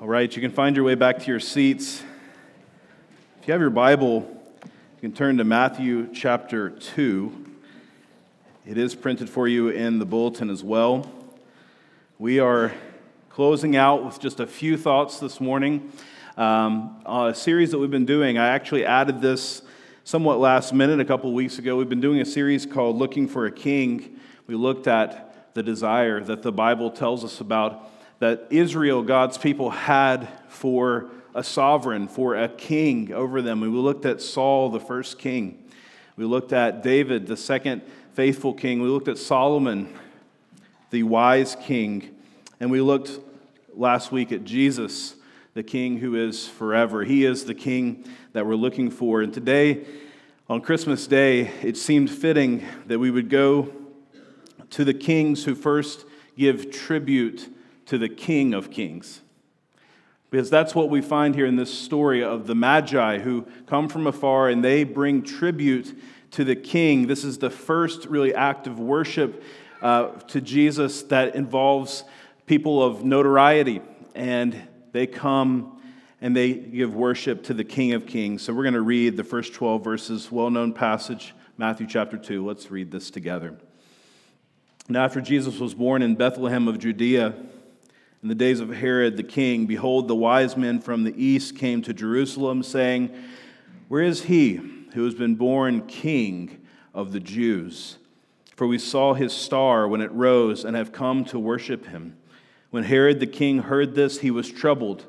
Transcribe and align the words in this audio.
All 0.00 0.06
right, 0.06 0.32
you 0.32 0.40
can 0.40 0.52
find 0.52 0.76
your 0.76 0.84
way 0.84 0.94
back 0.94 1.18
to 1.18 1.26
your 1.26 1.40
seats. 1.40 2.04
If 3.40 3.48
you 3.48 3.52
have 3.52 3.60
your 3.60 3.68
Bible, 3.68 4.28
you 4.62 5.00
can 5.00 5.12
turn 5.12 5.38
to 5.38 5.44
Matthew 5.44 6.08
chapter 6.14 6.70
2. 6.70 7.46
It 8.64 8.78
is 8.78 8.94
printed 8.94 9.28
for 9.28 9.48
you 9.48 9.70
in 9.70 9.98
the 9.98 10.06
bulletin 10.06 10.50
as 10.50 10.62
well. 10.62 11.10
We 12.16 12.38
are 12.38 12.72
closing 13.28 13.74
out 13.74 14.04
with 14.04 14.20
just 14.20 14.38
a 14.38 14.46
few 14.46 14.76
thoughts 14.76 15.18
this 15.18 15.40
morning. 15.40 15.90
Um, 16.36 17.02
a 17.04 17.34
series 17.34 17.72
that 17.72 17.78
we've 17.78 17.90
been 17.90 18.06
doing, 18.06 18.38
I 18.38 18.50
actually 18.50 18.84
added 18.84 19.20
this 19.20 19.62
somewhat 20.04 20.38
last 20.38 20.72
minute 20.72 21.00
a 21.00 21.04
couple 21.04 21.32
weeks 21.32 21.58
ago. 21.58 21.74
We've 21.74 21.88
been 21.88 22.00
doing 22.00 22.20
a 22.20 22.24
series 22.24 22.66
called 22.66 22.98
Looking 22.98 23.26
for 23.26 23.46
a 23.46 23.50
King. 23.50 24.20
We 24.46 24.54
looked 24.54 24.86
at 24.86 25.54
the 25.54 25.62
desire 25.64 26.20
that 26.20 26.42
the 26.42 26.52
Bible 26.52 26.92
tells 26.92 27.24
us 27.24 27.40
about 27.40 27.90
that 28.18 28.46
Israel, 28.50 29.02
God's 29.02 29.38
people, 29.38 29.70
had 29.70 30.28
for 30.48 31.08
a 31.34 31.44
sovereign, 31.44 32.08
for 32.08 32.34
a 32.34 32.48
king 32.48 33.12
over 33.12 33.42
them. 33.42 33.60
We 33.60 33.68
looked 33.68 34.04
at 34.04 34.20
Saul, 34.20 34.70
the 34.70 34.80
first 34.80 35.18
king. 35.18 35.62
We 36.16 36.24
looked 36.24 36.52
at 36.52 36.82
David, 36.82 37.26
the 37.26 37.36
second 37.36 37.82
faithful 38.14 38.52
king. 38.52 38.82
We 38.82 38.88
looked 38.88 39.06
at 39.06 39.18
Solomon, 39.18 39.94
the 40.90 41.04
wise 41.04 41.56
king. 41.62 42.16
And 42.58 42.70
we 42.70 42.80
looked 42.80 43.20
last 43.72 44.10
week 44.10 44.32
at 44.32 44.44
Jesus, 44.44 45.14
the 45.54 45.62
king 45.62 45.98
who 45.98 46.16
is 46.16 46.48
forever. 46.48 47.04
He 47.04 47.24
is 47.24 47.44
the 47.44 47.54
king 47.54 48.04
that 48.32 48.44
we're 48.44 48.56
looking 48.56 48.90
for. 48.90 49.22
And 49.22 49.32
today, 49.32 49.86
on 50.48 50.60
Christmas 50.60 51.06
Day, 51.06 51.52
it 51.62 51.76
seemed 51.76 52.10
fitting 52.10 52.66
that 52.86 52.98
we 52.98 53.12
would 53.12 53.28
go 53.28 53.70
to 54.70 54.84
the 54.84 54.94
kings 54.94 55.44
who 55.44 55.54
first 55.54 56.04
give 56.36 56.72
tribute 56.72 57.48
to 57.88 57.98
the 57.98 58.08
King 58.08 58.54
of 58.54 58.70
Kings. 58.70 59.20
Because 60.30 60.50
that's 60.50 60.74
what 60.74 60.90
we 60.90 61.00
find 61.00 61.34
here 61.34 61.46
in 61.46 61.56
this 61.56 61.72
story 61.72 62.22
of 62.22 62.46
the 62.46 62.54
Magi 62.54 63.18
who 63.18 63.46
come 63.66 63.88
from 63.88 64.06
afar 64.06 64.50
and 64.50 64.62
they 64.62 64.84
bring 64.84 65.22
tribute 65.22 65.98
to 66.32 66.44
the 66.44 66.54
King. 66.56 67.06
This 67.06 67.24
is 67.24 67.38
the 67.38 67.48
first 67.48 68.04
really 68.06 68.34
act 68.34 68.66
of 68.66 68.78
worship 68.78 69.42
uh, 69.80 70.08
to 70.08 70.40
Jesus 70.42 71.02
that 71.04 71.34
involves 71.34 72.04
people 72.46 72.82
of 72.82 73.04
notoriety. 73.04 73.80
And 74.14 74.68
they 74.92 75.06
come 75.06 75.80
and 76.20 76.36
they 76.36 76.52
give 76.52 76.94
worship 76.94 77.44
to 77.44 77.54
the 77.54 77.64
King 77.64 77.94
of 77.94 78.06
Kings. 78.06 78.42
So 78.42 78.52
we're 78.52 78.64
going 78.64 78.74
to 78.74 78.82
read 78.82 79.16
the 79.16 79.24
first 79.24 79.54
12 79.54 79.82
verses, 79.82 80.30
well 80.30 80.50
known 80.50 80.74
passage, 80.74 81.32
Matthew 81.56 81.86
chapter 81.86 82.18
2. 82.18 82.44
Let's 82.44 82.70
read 82.70 82.90
this 82.90 83.10
together. 83.10 83.56
Now, 84.90 85.04
after 85.04 85.20
Jesus 85.20 85.58
was 85.58 85.74
born 85.74 86.02
in 86.02 86.16
Bethlehem 86.16 86.66
of 86.66 86.78
Judea, 86.78 87.34
in 88.22 88.28
the 88.28 88.34
days 88.34 88.60
of 88.60 88.70
Herod 88.70 89.16
the 89.16 89.22
king, 89.22 89.66
behold, 89.66 90.08
the 90.08 90.14
wise 90.14 90.56
men 90.56 90.80
from 90.80 91.04
the 91.04 91.14
east 91.22 91.56
came 91.56 91.82
to 91.82 91.94
Jerusalem, 91.94 92.62
saying, 92.62 93.14
Where 93.86 94.02
is 94.02 94.24
he 94.24 94.56
who 94.94 95.04
has 95.04 95.14
been 95.14 95.36
born 95.36 95.86
king 95.86 96.60
of 96.92 97.12
the 97.12 97.20
Jews? 97.20 97.98
For 98.56 98.66
we 98.66 98.78
saw 98.78 99.14
his 99.14 99.32
star 99.32 99.86
when 99.86 100.00
it 100.00 100.10
rose 100.10 100.64
and 100.64 100.76
have 100.76 100.90
come 100.90 101.24
to 101.26 101.38
worship 101.38 101.86
him. 101.86 102.16
When 102.70 102.82
Herod 102.82 103.20
the 103.20 103.26
king 103.26 103.60
heard 103.60 103.94
this, 103.94 104.18
he 104.18 104.32
was 104.32 104.50
troubled, 104.50 105.06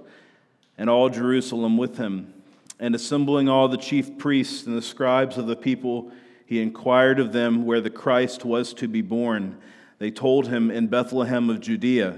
and 0.78 0.88
all 0.88 1.10
Jerusalem 1.10 1.78
with 1.78 1.98
him. 1.98 2.34
And 2.80 2.94
assembling 2.94 3.50
all 3.50 3.68
the 3.68 3.78
chief 3.78 4.20
priests 4.20 4.68
and 4.68 4.78
the 4.78 4.84
scribes 4.84 5.38
of 5.38 5.48
the 5.48 5.56
people, 5.56 6.12
he 6.46 6.62
inquired 6.62 7.20
of 7.20 7.34
them 7.34 7.66
where 7.66 7.82
the 7.82 7.90
Christ 7.90 8.46
was 8.46 8.72
to 8.76 8.88
be 8.88 9.02
born. 9.02 9.58
They 9.98 10.12
told 10.12 10.48
him 10.48 10.70
in 10.70 10.88
Bethlehem 10.88 11.50
of 11.50 11.60
Judea. 11.60 12.18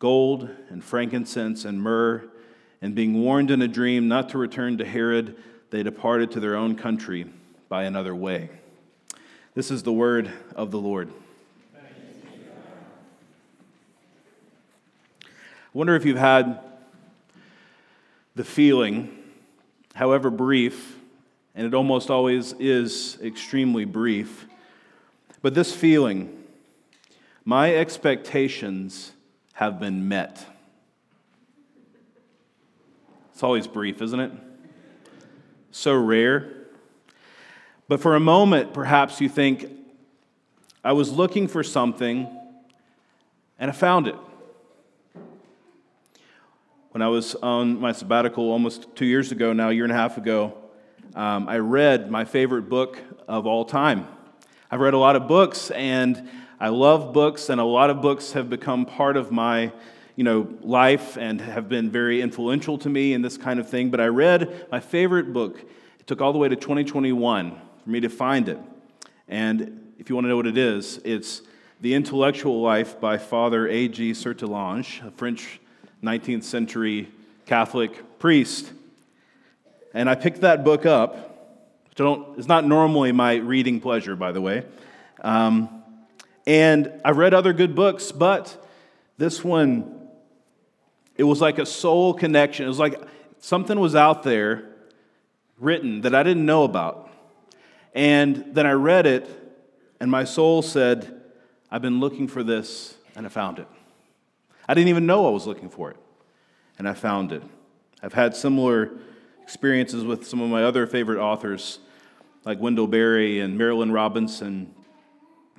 gold 0.00 0.48
and 0.70 0.82
frankincense 0.82 1.64
and 1.64 1.80
myrrh, 1.80 2.24
and 2.82 2.94
being 2.94 3.22
warned 3.22 3.50
in 3.50 3.60
a 3.60 3.68
dream 3.68 4.08
not 4.08 4.30
to 4.30 4.38
return 4.38 4.78
to 4.78 4.84
Herod, 4.84 5.36
they 5.68 5.82
departed 5.82 6.32
to 6.32 6.40
their 6.40 6.56
own 6.56 6.74
country 6.74 7.26
by 7.68 7.84
another 7.84 8.14
way. 8.14 8.48
This 9.54 9.70
is 9.70 9.82
the 9.82 9.92
word 9.92 10.32
of 10.56 10.70
the 10.70 10.78
Lord. 10.78 11.12
I 11.76 11.78
wonder 15.74 15.94
if 15.94 16.06
you've 16.06 16.16
had 16.16 16.58
the 18.34 18.44
feeling, 18.44 19.16
however 19.94 20.30
brief, 20.30 20.96
and 21.54 21.66
it 21.66 21.74
almost 21.74 22.10
always 22.10 22.54
is 22.54 23.18
extremely 23.22 23.84
brief, 23.84 24.46
but 25.42 25.54
this 25.54 25.74
feeling, 25.74 26.42
my 27.44 27.74
expectations 27.74 29.12
have 29.60 29.78
been 29.78 30.08
met. 30.08 30.42
It's 33.30 33.42
always 33.42 33.66
brief, 33.66 34.00
isn't 34.00 34.18
it? 34.18 34.32
So 35.70 35.92
rare. 35.92 36.50
But 37.86 38.00
for 38.00 38.16
a 38.16 38.20
moment, 38.20 38.72
perhaps 38.72 39.20
you 39.20 39.28
think, 39.28 39.70
I 40.82 40.92
was 40.92 41.12
looking 41.12 41.46
for 41.46 41.62
something 41.62 42.26
and 43.58 43.70
I 43.70 43.74
found 43.74 44.08
it. 44.08 44.16
When 46.92 47.02
I 47.02 47.08
was 47.08 47.34
on 47.34 47.78
my 47.78 47.92
sabbatical 47.92 48.50
almost 48.50 48.96
two 48.96 49.04
years 49.04 49.30
ago, 49.30 49.52
now 49.52 49.68
a 49.68 49.72
year 49.74 49.84
and 49.84 49.92
a 49.92 49.96
half 49.96 50.16
ago, 50.16 50.56
um, 51.14 51.46
I 51.50 51.58
read 51.58 52.10
my 52.10 52.24
favorite 52.24 52.70
book 52.70 52.98
of 53.28 53.46
all 53.46 53.66
time. 53.66 54.08
I've 54.70 54.80
read 54.80 54.94
a 54.94 54.98
lot 54.98 55.16
of 55.16 55.28
books, 55.28 55.70
and 55.70 56.30
I 56.60 56.68
love 56.68 57.14
books, 57.14 57.48
and 57.48 57.58
a 57.58 57.64
lot 57.64 57.88
of 57.88 58.02
books 58.02 58.32
have 58.32 58.50
become 58.50 58.84
part 58.84 59.16
of 59.16 59.32
my 59.32 59.72
you 60.14 60.24
know, 60.24 60.46
life 60.60 61.16
and 61.16 61.40
have 61.40 61.70
been 61.70 61.90
very 61.90 62.20
influential 62.20 62.76
to 62.76 62.90
me 62.90 63.14
in 63.14 63.22
this 63.22 63.38
kind 63.38 63.58
of 63.58 63.70
thing. 63.70 63.88
But 63.88 64.02
I 64.02 64.08
read 64.08 64.66
my 64.70 64.78
favorite 64.78 65.32
book. 65.32 65.58
It 65.98 66.06
took 66.06 66.20
all 66.20 66.34
the 66.34 66.38
way 66.38 66.50
to 66.50 66.56
2021 66.56 67.58
for 67.82 67.90
me 67.90 68.00
to 68.00 68.10
find 68.10 68.50
it. 68.50 68.58
And 69.28 69.94
if 69.98 70.10
you 70.10 70.14
want 70.14 70.26
to 70.26 70.28
know 70.28 70.36
what 70.36 70.46
it 70.46 70.58
is, 70.58 71.00
it's 71.04 71.40
The 71.80 71.94
Intellectual 71.94 72.60
Life 72.60 73.00
by 73.00 73.16
Father 73.16 73.66
A.G. 73.66 74.12
Sertillanges, 74.12 75.06
a 75.06 75.10
French 75.12 75.58
19th 76.02 76.44
century 76.44 77.08
Catholic 77.46 78.18
priest. 78.18 78.70
And 79.94 80.10
I 80.10 80.14
picked 80.14 80.42
that 80.42 80.64
book 80.64 80.84
up. 80.84 81.28
Don't, 81.94 82.38
it's 82.38 82.46
not 82.46 82.66
normally 82.66 83.12
my 83.12 83.36
reading 83.36 83.80
pleasure, 83.80 84.16
by 84.16 84.32
the 84.32 84.42
way. 84.42 84.66
Um, 85.22 85.79
and 86.50 87.00
I've 87.04 87.16
read 87.16 87.32
other 87.32 87.52
good 87.52 87.76
books, 87.76 88.10
but 88.10 88.60
this 89.18 89.44
one, 89.44 90.08
it 91.16 91.22
was 91.22 91.40
like 91.40 91.60
a 91.60 91.64
soul 91.64 92.12
connection. 92.12 92.64
It 92.64 92.68
was 92.68 92.80
like 92.80 93.00
something 93.38 93.78
was 93.78 93.94
out 93.94 94.24
there 94.24 94.68
written 95.60 96.00
that 96.00 96.12
I 96.12 96.24
didn't 96.24 96.44
know 96.44 96.64
about. 96.64 97.08
And 97.94 98.52
then 98.52 98.66
I 98.66 98.72
read 98.72 99.06
it, 99.06 99.28
and 100.00 100.10
my 100.10 100.24
soul 100.24 100.60
said, 100.60 101.22
I've 101.70 101.82
been 101.82 102.00
looking 102.00 102.26
for 102.26 102.42
this, 102.42 102.96
and 103.14 103.26
I 103.26 103.28
found 103.28 103.60
it. 103.60 103.68
I 104.68 104.74
didn't 104.74 104.88
even 104.88 105.06
know 105.06 105.28
I 105.28 105.30
was 105.30 105.46
looking 105.46 105.70
for 105.70 105.92
it, 105.92 105.98
and 106.78 106.88
I 106.88 106.94
found 106.94 107.30
it. 107.30 107.44
I've 108.02 108.14
had 108.14 108.34
similar 108.34 108.90
experiences 109.40 110.02
with 110.02 110.26
some 110.26 110.40
of 110.40 110.50
my 110.50 110.64
other 110.64 110.88
favorite 110.88 111.20
authors, 111.20 111.78
like 112.44 112.58
Wendell 112.58 112.88
Berry 112.88 113.38
and 113.38 113.56
Marilynne 113.56 113.92
Robinson, 113.94 114.74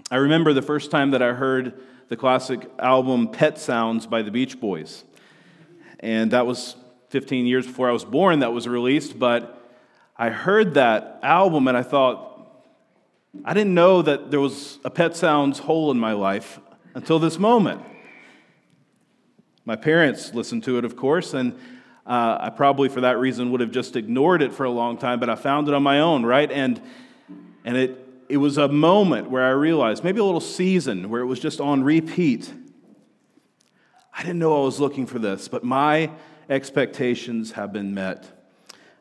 I 0.10 0.18
remember 0.18 0.54
the 0.54 0.62
first 0.62 0.92
time 0.92 1.12
that 1.12 1.22
I 1.22 1.34
heard 1.34 1.82
the 2.10 2.18
classic 2.18 2.70
album 2.78 3.30
Pet 3.30 3.58
Sounds 3.58 4.06
by 4.06 4.22
the 4.22 4.32
Beach 4.32 4.60
Boys. 4.60 5.06
And 6.02 6.32
that 6.32 6.46
was 6.46 6.76
15 7.10 7.46
years 7.46 7.66
before 7.66 7.90
I 7.90 7.94
was 7.94 8.04
born 8.04 8.40
that 8.40 8.52
was 8.52 8.68
released, 8.68 9.18
but 9.18 9.58
I 10.18 10.30
heard 10.30 10.74
that 10.74 11.20
album 11.24 11.68
and 11.68 11.78
I 11.78 11.84
thought, 11.84 12.28
I 13.46 13.54
didn't 13.54 13.74
know 13.74 14.02
that 14.02 14.32
there 14.32 14.40
was 14.40 14.80
a 14.84 14.90
Pet 14.90 15.16
Sounds 15.16 15.60
hole 15.60 15.92
in 15.92 16.00
my 16.00 16.14
life 16.14 16.60
until 16.94 17.20
this 17.20 17.40
moment. 17.40 17.82
My 19.64 19.76
parents 19.76 20.34
listened 20.34 20.64
to 20.66 20.78
it, 20.78 20.86
of 20.86 20.96
course, 20.96 21.34
and 21.34 21.54
uh, 22.06 22.38
I 22.42 22.50
probably, 22.50 22.90
for 22.90 23.02
that 23.02 23.20
reason, 23.20 23.52
would 23.52 23.62
have 23.62 23.72
just 23.72 23.96
ignored 23.96 24.42
it 24.42 24.54
for 24.54 24.66
a 24.66 24.72
long 24.72 24.98
time, 24.98 25.20
but 25.20 25.30
I 25.30 25.36
found 25.36 25.68
it 25.68 25.74
on 25.74 25.84
my 25.84 26.00
own, 26.00 26.26
right? 26.26 26.52
And, 26.52 26.82
and 27.64 27.78
it, 27.78 28.01
it 28.32 28.38
was 28.38 28.58
a 28.58 28.70
moment 28.70 29.30
where 29.30 29.44
I 29.44 29.50
realized, 29.50 30.06
maybe 30.06 30.22
a 30.22 30.24
little 30.24 30.40
season 30.40 31.10
where 31.10 31.20
it 31.20 31.26
was 31.26 31.38
just 31.38 31.60
on 31.60 31.84
repeat. 31.84 32.52
I 34.14 34.22
didn't 34.22 34.40
know 34.40 34.62
I 34.62 34.66
was 34.66 34.80
looking 34.80 35.06
for 35.06 35.20
this, 35.20 35.50
but 35.50 35.66
my 35.66 36.10
expectations 36.50 37.52
have 37.52 37.74
been 37.74 37.94
met. 37.94 38.32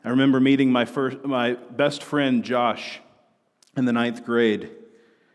I 0.04 0.08
remember 0.08 0.40
meeting 0.40 0.72
my, 0.72 0.84
first, 0.84 1.24
my 1.24 1.54
best 1.54 2.02
friend, 2.02 2.42
Josh, 2.42 3.00
in 3.76 3.84
the 3.84 3.92
ninth 3.92 4.24
grade. 4.24 4.68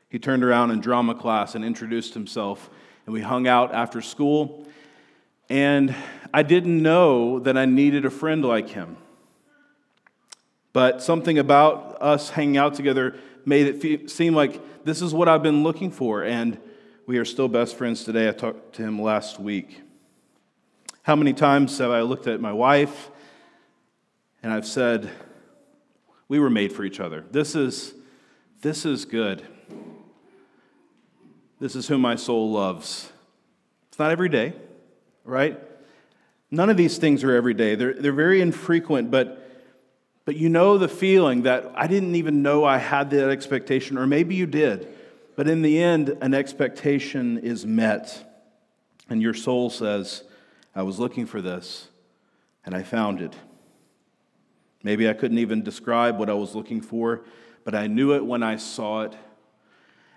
He 0.09 0.19
turned 0.19 0.43
around 0.43 0.71
in 0.71 0.81
drama 0.81 1.15
class 1.15 1.55
and 1.55 1.63
introduced 1.63 2.13
himself, 2.13 2.69
and 3.05 3.13
we 3.13 3.21
hung 3.21 3.47
out 3.47 3.73
after 3.73 4.01
school. 4.01 4.67
And 5.49 5.95
I 6.33 6.43
didn't 6.43 6.81
know 6.81 7.39
that 7.39 7.57
I 7.57 7.63
needed 7.63 8.03
a 8.03 8.09
friend 8.09 8.43
like 8.43 8.69
him. 8.69 8.97
But 10.73 11.01
something 11.01 11.39
about 11.39 11.97
us 12.01 12.31
hanging 12.31 12.57
out 12.57 12.73
together 12.73 13.15
made 13.45 13.83
it 13.83 14.09
seem 14.09 14.33
like 14.33 14.61
this 14.83 15.01
is 15.01 15.13
what 15.13 15.27
I've 15.27 15.43
been 15.43 15.63
looking 15.63 15.91
for. 15.91 16.23
And 16.23 16.59
we 17.05 17.17
are 17.17 17.25
still 17.25 17.47
best 17.47 17.77
friends 17.77 18.03
today. 18.03 18.27
I 18.27 18.31
talked 18.31 18.75
to 18.75 18.81
him 18.81 19.01
last 19.01 19.39
week. 19.39 19.81
How 21.03 21.15
many 21.15 21.33
times 21.33 21.77
have 21.77 21.91
I 21.91 22.01
looked 22.01 22.27
at 22.27 22.41
my 22.41 22.51
wife 22.51 23.11
and 24.41 24.51
I've 24.51 24.65
said, 24.65 25.09
We 26.27 26.39
were 26.39 26.49
made 26.49 26.73
for 26.73 26.83
each 26.83 26.99
other. 26.99 27.25
This 27.31 27.55
is, 27.55 27.93
this 28.61 28.85
is 28.85 29.05
good. 29.05 29.43
This 31.59 31.75
is 31.75 31.87
who 31.87 31.97
my 31.97 32.15
soul 32.15 32.51
loves. 32.51 33.11
It's 33.89 33.99
not 33.99 34.11
every 34.11 34.29
day, 34.29 34.53
right? 35.23 35.59
None 36.51 36.69
of 36.69 36.77
these 36.77 36.97
things 36.97 37.23
are 37.23 37.33
every 37.33 37.53
day. 37.53 37.75
They're, 37.75 37.93
they're 37.93 38.11
very 38.11 38.41
infrequent, 38.41 39.09
but, 39.09 39.44
but 40.25 40.35
you 40.35 40.49
know 40.49 40.79
the 40.79 40.87
feeling 40.87 41.43
that 41.43 41.71
I 41.75 41.85
didn't 41.85 42.15
even 42.15 42.41
know 42.41 42.65
I 42.65 42.79
had 42.79 43.11
that 43.11 43.29
expectation, 43.29 43.97
or 43.97 44.07
maybe 44.07 44.33
you 44.33 44.47
did. 44.47 44.87
But 45.35 45.47
in 45.47 45.61
the 45.61 45.81
end, 45.81 46.09
an 46.21 46.33
expectation 46.33 47.37
is 47.37 47.65
met. 47.65 48.31
And 49.07 49.21
your 49.21 49.35
soul 49.35 49.69
says, 49.69 50.23
I 50.75 50.81
was 50.81 50.97
looking 50.97 51.27
for 51.27 51.41
this, 51.41 51.89
and 52.65 52.73
I 52.73 52.81
found 52.81 53.21
it. 53.21 53.35
Maybe 54.81 55.07
I 55.07 55.13
couldn't 55.13 55.37
even 55.37 55.61
describe 55.63 56.17
what 56.17 56.29
I 56.29 56.33
was 56.33 56.55
looking 56.55 56.81
for, 56.81 57.21
but 57.63 57.75
I 57.75 57.85
knew 57.85 58.15
it 58.15 58.25
when 58.25 58.41
I 58.41 58.55
saw 58.55 59.03
it. 59.03 59.13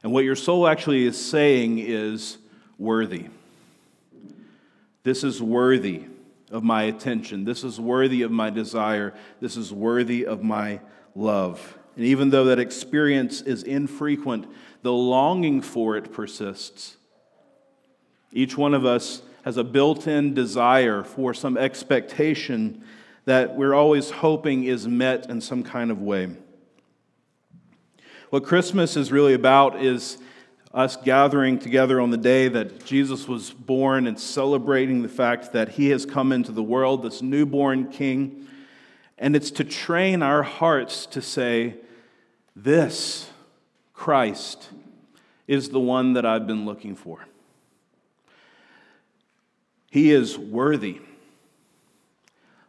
And 0.03 0.13
what 0.13 0.25
your 0.25 0.37
soul 0.37 0.67
actually 0.67 1.05
is 1.05 1.23
saying 1.23 1.81
is 1.81 2.39
worthy. 2.79 3.27
This 5.03 5.23
is 5.23 5.43
worthy 5.43 6.05
of 6.51 6.63
my 6.63 6.85
attention. 6.85 7.45
This 7.45 7.65
is 7.65 7.81
worthy 7.81 8.23
of 8.23 8.31
my 8.31 8.51
desire. 8.51 9.15
This 9.41 9.57
is 9.57 9.73
worthy 9.73 10.27
of 10.27 10.43
my 10.43 10.81
love. 11.15 11.79
And 11.97 12.05
even 12.05 12.31
though 12.31 12.45
that 12.45 12.59
experience 12.59 13.41
is 13.43 13.63
infrequent, 13.63 14.47
the 14.83 14.93
longing 14.93 15.61
for 15.61 15.97
it 15.97 16.13
persists. 16.13 16.97
Each 18.33 18.57
one 18.57 18.75
of 18.75 18.85
us 18.85 19.23
has 19.43 19.57
a 19.57 19.65
built 19.65 20.07
in 20.07 20.35
desire 20.35 21.03
for 21.03 21.33
some 21.35 21.57
expectation 21.57 22.85
that 23.25 23.57
we're 23.57 23.75
always 23.75 24.11
hoping 24.11 24.65
is 24.65 24.87
met 24.87 25.29
in 25.29 25.41
some 25.41 25.63
kind 25.63 25.91
of 25.91 26.01
way. 26.01 26.29
What 28.31 28.45
Christmas 28.45 28.97
is 28.97 29.11
really 29.11 29.35
about 29.35 29.83
is 29.83 30.19
us 30.73 30.97
gathering 30.97 31.59
together 31.59 32.01
on 32.01 32.11
the 32.11 32.17
day 32.17 32.49
that 32.49 32.85
Jesus 32.85 33.27
was 33.27 33.51
born 33.51 34.07
and 34.07 34.19
celebrating 34.19 35.03
the 35.03 35.09
fact 35.09 35.53
that 35.53 35.71
he 35.71 35.91
has 35.91 36.05
come 36.05 36.33
into 36.33 36.53
the 36.53 36.63
world, 36.63 37.03
this 37.03 37.23
newborn 37.23 37.91
king. 37.91 38.47
And 39.17 39.35
it's 39.35 39.51
to 39.53 39.65
train 39.65 40.23
our 40.23 40.43
hearts 40.43 41.07
to 41.07 41.23
say, 41.23 41.77
This, 42.55 43.31
Christ, 43.95 44.71
is 45.47 45.71
the 45.71 45.81
one 45.81 46.13
that 46.13 46.27
I've 46.27 46.47
been 46.47 46.67
looking 46.67 46.95
for. 46.95 47.27
He 49.91 50.11
is 50.11 50.39
worthy 50.39 51.01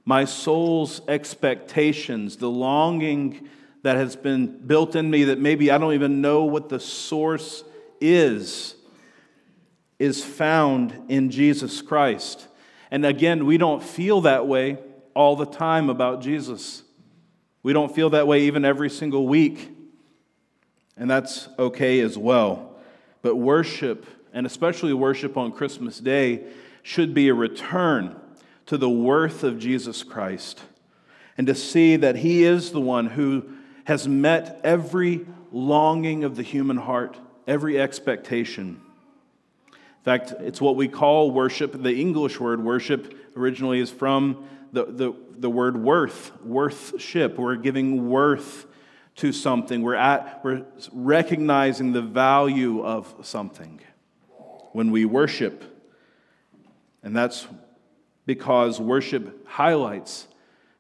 my 0.09 0.25
soul's 0.25 1.01
expectations, 1.07 2.37
the 2.37 2.49
longing 2.49 3.47
that 3.83 3.95
has 3.95 4.15
been 4.15 4.47
built 4.47 4.95
in 4.95 5.07
me 5.07 5.25
that 5.25 5.37
maybe 5.37 5.69
I 5.69 5.77
don't 5.77 5.93
even 5.93 6.19
know 6.19 6.45
what 6.45 6.67
the 6.67 6.79
source 6.79 7.63
is, 8.01 8.75
is 9.97 10.23
found 10.23 10.93
in 11.07 11.29
Jesus 11.29 11.81
Christ. 11.81 12.47
And 12.91 13.05
again, 13.05 13.45
we 13.45 13.57
don't 13.57 13.83
feel 13.83 14.21
that 14.21 14.47
way 14.47 14.77
all 15.13 15.35
the 15.35 15.45
time 15.45 15.89
about 15.89 16.21
Jesus. 16.21 16.83
We 17.63 17.73
don't 17.73 17.93
feel 17.93 18.09
that 18.11 18.27
way 18.27 18.43
even 18.43 18.65
every 18.65 18.89
single 18.89 19.27
week. 19.27 19.69
And 20.97 21.09
that's 21.09 21.49
okay 21.57 21.99
as 22.01 22.17
well. 22.17 22.75
But 23.21 23.35
worship, 23.35 24.05
and 24.33 24.45
especially 24.45 24.93
worship 24.93 25.37
on 25.37 25.51
Christmas 25.51 25.99
Day, 25.99 26.45
should 26.83 27.13
be 27.13 27.27
a 27.27 27.33
return 27.33 28.15
to 28.65 28.77
the 28.77 28.89
worth 28.89 29.43
of 29.43 29.59
Jesus 29.59 30.03
Christ 30.03 30.61
and 31.37 31.47
to 31.47 31.55
see 31.55 31.95
that 31.95 32.17
He 32.17 32.43
is 32.43 32.71
the 32.71 32.81
one 32.81 33.07
who 33.07 33.49
has 33.85 34.07
met 34.07 34.59
every 34.63 35.25
longing 35.51 36.23
of 36.23 36.35
the 36.35 36.43
human 36.43 36.77
heart, 36.77 37.17
every 37.49 37.81
expectation. 37.81 38.79
In 39.67 40.03
fact, 40.03 40.33
it's 40.39 40.61
what 40.61 40.75
we 40.75 40.87
call 40.87 41.31
worship. 41.31 41.81
The 41.81 41.99
English 41.99 42.39
word 42.39 42.63
worship 42.63 43.13
originally 43.35 43.79
is 43.79 43.89
from 43.89 44.47
the, 44.71 44.85
the, 44.85 45.13
the 45.37 45.49
word 45.49 45.75
worth, 45.75 46.31
worthship. 46.43 47.39
We're 47.39 47.55
giving 47.55 48.07
worth 48.07 48.67
to 49.15 49.33
something, 49.33 49.81
we're, 49.81 49.95
at, 49.95 50.39
we're 50.45 50.63
recognizing 50.93 51.91
the 51.91 52.01
value 52.01 52.85
of 52.85 53.13
something 53.23 53.81
when 54.71 54.91
we 54.91 55.03
worship. 55.03 55.63
And 57.03 57.13
that's 57.13 57.45
because 58.25 58.79
worship 58.79 59.45
highlights 59.45 60.27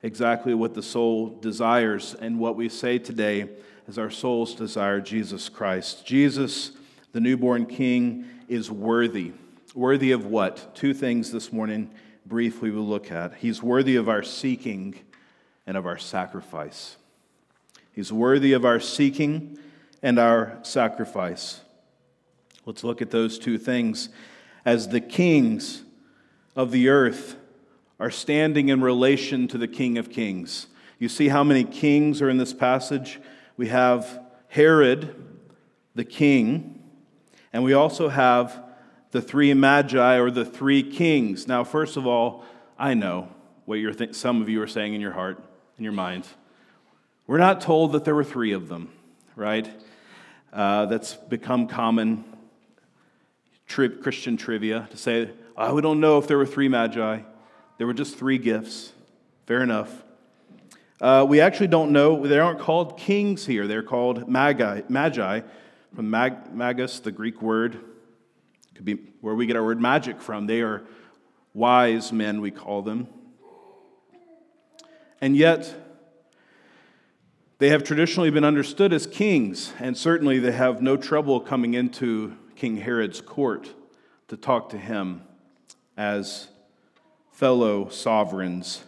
exactly 0.03 0.53
what 0.53 0.73
the 0.73 0.83
soul 0.83 1.29
desires 1.41 2.15
and 2.21 2.39
what 2.39 2.55
we 2.55 2.69
say 2.69 2.97
today 2.97 3.49
as 3.89 3.97
our 3.97 4.11
souls 4.11 4.53
desire 4.53 5.01
Jesus 5.01 5.49
Christ. 5.49 6.05
Jesus, 6.05 6.73
the 7.11 7.19
newborn 7.19 7.65
King, 7.65 8.23
is 8.47 8.69
worthy. 8.69 9.31
Worthy 9.73 10.11
of 10.11 10.27
what? 10.27 10.75
Two 10.75 10.93
things 10.93 11.31
this 11.31 11.51
morning, 11.51 11.89
briefly, 12.23 12.69
we'll 12.69 12.85
look 12.85 13.11
at. 13.11 13.33
He's 13.33 13.63
worthy 13.63 13.95
of 13.95 14.07
our 14.07 14.21
seeking 14.21 14.93
and 15.65 15.75
of 15.75 15.87
our 15.87 15.97
sacrifice. 15.97 16.97
He's 17.91 18.13
worthy 18.13 18.53
of 18.53 18.63
our 18.63 18.79
seeking 18.79 19.57
and 20.03 20.19
our 20.19 20.59
sacrifice. 20.61 21.61
Let's 22.67 22.83
look 22.83 23.01
at 23.01 23.09
those 23.09 23.39
two 23.39 23.57
things. 23.57 24.09
As 24.65 24.89
the 24.89 25.01
kings 25.01 25.81
of 26.55 26.69
the 26.69 26.89
earth 26.89 27.37
are 27.99 28.11
standing 28.11 28.69
in 28.69 28.81
relation 28.81 29.47
to 29.47 29.57
the 29.57 29.67
King 29.67 29.97
of 29.97 30.11
Kings. 30.11 30.67
You 30.99 31.09
see 31.09 31.29
how 31.29 31.43
many 31.43 31.63
kings 31.63 32.21
are 32.21 32.29
in 32.29 32.37
this 32.37 32.53
passage? 32.53 33.19
We 33.59 33.67
have 33.67 34.21
Herod, 34.47 35.13
the 35.93 36.05
king, 36.05 36.81
and 37.51 37.61
we 37.61 37.73
also 37.73 38.07
have 38.07 38.57
the 39.11 39.21
three 39.21 39.53
magi 39.53 40.17
or 40.17 40.31
the 40.31 40.45
three 40.45 40.81
kings. 40.81 41.45
Now, 41.45 41.65
first 41.65 41.97
of 41.97 42.07
all, 42.07 42.45
I 42.77 42.93
know 42.93 43.27
what 43.65 43.75
you're 43.79 43.91
th- 43.91 44.15
some 44.15 44.41
of 44.41 44.47
you 44.47 44.61
are 44.61 44.67
saying 44.67 44.93
in 44.93 45.01
your 45.01 45.11
heart, 45.11 45.43
in 45.77 45.83
your 45.83 45.91
mind. 45.91 46.25
We're 47.27 47.37
not 47.37 47.59
told 47.59 47.91
that 47.91 48.05
there 48.05 48.15
were 48.15 48.23
three 48.23 48.53
of 48.53 48.69
them, 48.69 48.93
right? 49.35 49.69
Uh, 50.53 50.85
that's 50.85 51.15
become 51.15 51.67
common 51.67 52.23
tri- 53.67 53.89
Christian 53.89 54.37
trivia 54.37 54.87
to 54.89 54.95
say, 54.95 55.31
oh, 55.57 55.75
we 55.75 55.81
don't 55.81 55.99
know 55.99 56.17
if 56.17 56.27
there 56.27 56.37
were 56.37 56.45
three 56.45 56.69
magi. 56.69 57.19
There 57.77 57.87
were 57.87 57.93
just 57.93 58.15
three 58.17 58.37
gifts. 58.37 58.93
Fair 59.47 59.61
enough. 59.61 60.05
Uh, 61.01 61.25
we 61.27 61.39
actually 61.39 61.67
don't 61.67 61.91
know. 61.91 62.27
They 62.27 62.39
aren't 62.39 62.59
called 62.59 62.97
kings 62.97 63.45
here. 63.45 63.67
They're 63.67 63.83
called 63.83 64.27
magi, 64.27 64.81
magi 64.89 65.41
from 65.95 66.09
mag, 66.09 66.53
magus, 66.53 66.99
the 66.99 67.11
Greek 67.11 67.41
word. 67.41 67.79
Could 68.75 68.85
be 68.85 68.95
where 69.21 69.33
we 69.33 69.45
get 69.45 69.55
our 69.55 69.63
word 69.63 69.79
magic 69.79 70.21
from. 70.21 70.47
They 70.47 70.61
are 70.61 70.83
wise 71.53 72.11
men, 72.11 72.41
we 72.41 72.51
call 72.51 72.81
them. 72.81 73.07
And 75.21 75.35
yet, 75.35 75.73
they 77.59 77.69
have 77.69 77.83
traditionally 77.83 78.29
been 78.29 78.45
understood 78.45 78.93
as 78.93 79.05
kings, 79.05 79.73
and 79.79 79.97
certainly 79.97 80.39
they 80.39 80.53
have 80.53 80.81
no 80.81 80.95
trouble 80.95 81.41
coming 81.41 81.73
into 81.73 82.37
King 82.55 82.77
Herod's 82.77 83.19
court 83.19 83.73
to 84.29 84.37
talk 84.37 84.69
to 84.69 84.77
him 84.77 85.23
as 85.97 86.47
fellow 87.31 87.89
sovereigns. 87.89 88.83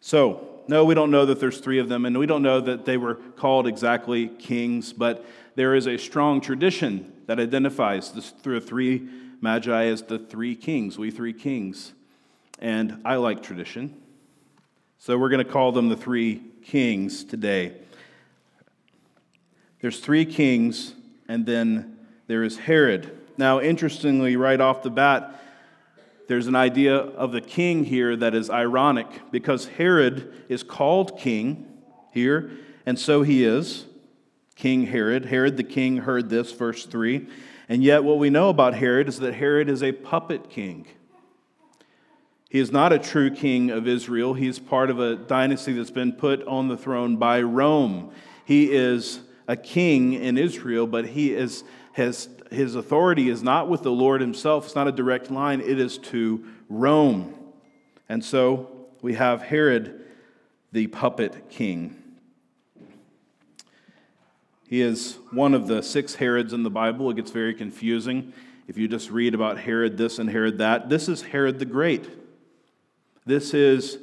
So, 0.00 0.59
No, 0.70 0.84
we 0.84 0.94
don't 0.94 1.10
know 1.10 1.26
that 1.26 1.40
there's 1.40 1.58
three 1.58 1.80
of 1.80 1.88
them, 1.88 2.04
and 2.06 2.16
we 2.16 2.26
don't 2.26 2.44
know 2.44 2.60
that 2.60 2.84
they 2.84 2.96
were 2.96 3.16
called 3.16 3.66
exactly 3.66 4.28
kings, 4.28 4.92
but 4.92 5.26
there 5.56 5.74
is 5.74 5.88
a 5.88 5.96
strong 5.96 6.40
tradition 6.40 7.12
that 7.26 7.40
identifies 7.40 8.12
the 8.12 8.60
three 8.60 9.02
magi 9.40 9.86
as 9.86 10.02
the 10.02 10.20
three 10.20 10.54
kings, 10.54 10.96
we 10.96 11.10
three 11.10 11.32
kings. 11.32 11.92
And 12.60 13.02
I 13.04 13.16
like 13.16 13.42
tradition. 13.42 14.00
So 15.00 15.18
we're 15.18 15.28
going 15.28 15.44
to 15.44 15.52
call 15.52 15.72
them 15.72 15.88
the 15.88 15.96
three 15.96 16.40
kings 16.62 17.24
today. 17.24 17.72
There's 19.80 19.98
three 19.98 20.24
kings, 20.24 20.94
and 21.26 21.46
then 21.46 21.98
there 22.28 22.44
is 22.44 22.58
Herod. 22.58 23.18
Now, 23.36 23.60
interestingly, 23.60 24.36
right 24.36 24.60
off 24.60 24.84
the 24.84 24.90
bat, 24.90 25.34
there's 26.30 26.46
an 26.46 26.54
idea 26.54 26.94
of 26.94 27.32
the 27.32 27.40
king 27.40 27.82
here 27.82 28.14
that 28.14 28.36
is 28.36 28.50
ironic 28.50 29.08
because 29.32 29.66
Herod 29.66 30.32
is 30.48 30.62
called 30.62 31.18
king 31.18 31.66
here, 32.12 32.52
and 32.86 32.96
so 32.96 33.22
he 33.22 33.42
is. 33.42 33.84
King 34.54 34.86
Herod. 34.86 35.24
Herod 35.24 35.56
the 35.56 35.64
king 35.64 35.96
heard 35.96 36.30
this, 36.30 36.52
verse 36.52 36.86
3. 36.86 37.26
And 37.68 37.82
yet, 37.82 38.04
what 38.04 38.18
we 38.18 38.30
know 38.30 38.48
about 38.48 38.74
Herod 38.74 39.08
is 39.08 39.18
that 39.18 39.34
Herod 39.34 39.68
is 39.68 39.82
a 39.82 39.90
puppet 39.90 40.50
king. 40.50 40.86
He 42.48 42.60
is 42.60 42.70
not 42.70 42.92
a 42.92 42.98
true 43.00 43.32
king 43.32 43.70
of 43.70 43.88
Israel. 43.88 44.34
He's 44.34 44.60
part 44.60 44.88
of 44.88 45.00
a 45.00 45.16
dynasty 45.16 45.72
that's 45.72 45.90
been 45.90 46.12
put 46.12 46.46
on 46.46 46.68
the 46.68 46.76
throne 46.76 47.16
by 47.16 47.42
Rome. 47.42 48.12
He 48.44 48.70
is 48.70 49.18
a 49.48 49.56
king 49.56 50.12
in 50.12 50.38
Israel, 50.38 50.86
but 50.86 51.06
he 51.08 51.34
is, 51.34 51.64
has, 51.94 52.28
his 52.50 52.74
authority 52.74 53.28
is 53.28 53.42
not 53.42 53.68
with 53.68 53.82
the 53.82 53.90
Lord 53.90 54.20
himself. 54.20 54.66
It's 54.66 54.74
not 54.74 54.88
a 54.88 54.92
direct 54.92 55.30
line, 55.30 55.60
it 55.60 55.78
is 55.78 55.98
to 55.98 56.44
Rome. 56.68 57.34
And 58.08 58.24
so 58.24 58.88
we 59.02 59.14
have 59.14 59.42
Herod, 59.42 60.04
the 60.72 60.88
puppet 60.88 61.48
king. 61.48 61.96
He 64.68 64.80
is 64.82 65.18
one 65.32 65.54
of 65.54 65.66
the 65.66 65.82
six 65.82 66.14
Herods 66.14 66.52
in 66.52 66.62
the 66.62 66.70
Bible. 66.70 67.10
It 67.10 67.16
gets 67.16 67.32
very 67.32 67.54
confusing 67.54 68.32
if 68.68 68.78
you 68.78 68.86
just 68.86 69.10
read 69.10 69.34
about 69.34 69.58
Herod 69.58 69.96
this 69.96 70.20
and 70.20 70.30
Herod 70.30 70.58
that. 70.58 70.88
This 70.88 71.08
is 71.08 71.22
Herod 71.22 71.58
the 71.58 71.64
Great. 71.64 72.08
This 73.26 73.52
is 73.52 73.98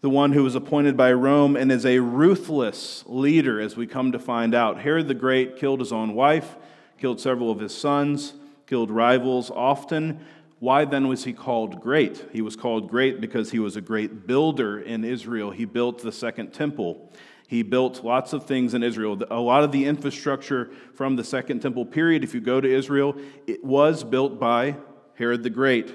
the 0.00 0.08
one 0.08 0.32
who 0.32 0.42
was 0.42 0.54
appointed 0.54 0.96
by 0.96 1.12
Rome 1.12 1.56
and 1.56 1.70
is 1.70 1.84
a 1.84 1.98
ruthless 1.98 3.04
leader, 3.06 3.60
as 3.60 3.76
we 3.76 3.86
come 3.86 4.12
to 4.12 4.18
find 4.18 4.54
out. 4.54 4.80
Herod 4.80 5.08
the 5.08 5.14
Great 5.14 5.58
killed 5.58 5.80
his 5.80 5.92
own 5.92 6.14
wife, 6.14 6.56
killed 6.98 7.20
several 7.20 7.50
of 7.50 7.60
his 7.60 7.76
sons, 7.76 8.34
killed 8.66 8.90
rivals 8.90 9.50
often. 9.50 10.20
Why 10.58 10.84
then 10.84 11.08
was 11.08 11.24
he 11.24 11.32
called 11.32 11.80
great? 11.80 12.28
He 12.32 12.40
was 12.40 12.56
called 12.56 12.88
great 12.88 13.20
because 13.20 13.50
he 13.50 13.58
was 13.58 13.76
a 13.76 13.80
great 13.80 14.26
builder 14.26 14.80
in 14.80 15.04
Israel. 15.04 15.50
He 15.50 15.64
built 15.64 16.02
the 16.02 16.12
second 16.12 16.52
temple. 16.52 17.12
He 17.46 17.62
built 17.62 18.04
lots 18.04 18.32
of 18.32 18.46
things 18.46 18.74
in 18.74 18.82
Israel. 18.82 19.20
A 19.30 19.38
lot 19.38 19.62
of 19.62 19.70
the 19.70 19.84
infrastructure 19.84 20.70
from 20.94 21.14
the 21.14 21.22
Second 21.22 21.60
Temple 21.60 21.86
period, 21.86 22.24
if 22.24 22.34
you 22.34 22.40
go 22.40 22.60
to 22.60 22.68
Israel, 22.68 23.16
it 23.46 23.64
was 23.64 24.02
built 24.02 24.40
by 24.40 24.76
Herod 25.14 25.44
the 25.44 25.50
Great. 25.50 25.94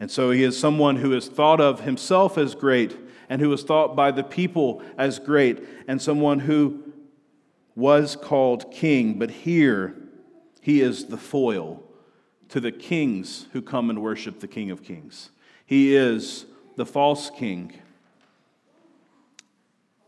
And 0.00 0.10
so 0.10 0.30
he 0.30 0.42
is 0.42 0.58
someone 0.58 0.96
who 0.96 1.12
is 1.12 1.28
thought 1.28 1.60
of 1.60 1.80
himself 1.80 2.38
as 2.38 2.54
great 2.54 2.96
and 3.28 3.40
who 3.40 3.52
is 3.52 3.62
thought 3.62 3.96
by 3.96 4.10
the 4.10 4.24
people 4.24 4.82
as 4.96 5.18
great 5.18 5.62
and 5.88 6.00
someone 6.00 6.40
who 6.40 6.85
was 7.76 8.16
called 8.16 8.72
king. 8.72 9.18
But 9.18 9.30
here, 9.30 9.94
he 10.60 10.80
is 10.80 11.04
the 11.04 11.16
foil 11.16 11.82
to 12.48 12.58
the 12.58 12.72
kings 12.72 13.46
who 13.52 13.62
come 13.62 13.90
and 13.90 14.02
worship 14.02 14.40
the 14.40 14.48
King 14.48 14.70
of 14.70 14.82
Kings. 14.82 15.30
He 15.64 15.94
is 15.94 16.46
the 16.76 16.86
false 16.86 17.30
king. 17.30 17.72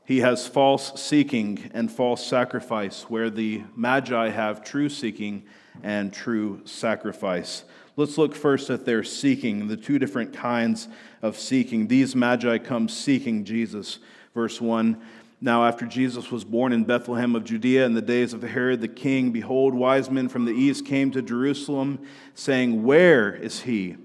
He 0.04 0.20
has 0.20 0.46
false 0.46 1.00
seeking 1.00 1.70
and 1.75 1.92
false 1.92 2.26
sacrifice, 2.26 3.02
where 3.02 3.28
the 3.28 3.62
Magi 3.76 4.30
have 4.30 4.64
true 4.64 4.88
seeking 4.88 5.44
and 5.82 6.12
true 6.12 6.62
sacrifice. 6.64 7.64
Let's 7.96 8.16
look 8.16 8.34
first 8.34 8.70
at 8.70 8.84
their 8.84 9.02
seeking, 9.02 9.66
the 9.66 9.76
two 9.76 9.98
different 9.98 10.32
kinds 10.32 10.88
of 11.20 11.37
seeking. 11.37 11.88
These 11.88 12.14
magi 12.14 12.58
come 12.58 12.88
seeking 12.88 13.44
Jesus. 13.44 13.98
Verse 14.34 14.60
1 14.60 15.02
Now, 15.40 15.64
after 15.66 15.87
Jesus 15.87 16.33
was 16.33 16.45
born 16.45 16.73
in 16.73 16.83
Bethlehem 16.83 17.37
of 17.37 17.45
Judea 17.45 17.87
in 17.87 17.95
the 17.95 18.02
days 18.02 18.33
of 18.33 18.42
Herod 18.42 18.80
the 18.80 18.88
king, 18.88 19.30
behold, 19.30 19.73
wise 19.73 20.11
men 20.11 20.28
from 20.28 20.45
the 20.45 20.52
east 20.52 20.85
came 20.85 21.12
to 21.12 21.23
Jerusalem, 21.23 22.00
saying, 22.35 22.83
Where 22.83 23.35
is 23.35 23.61
he 23.61 23.97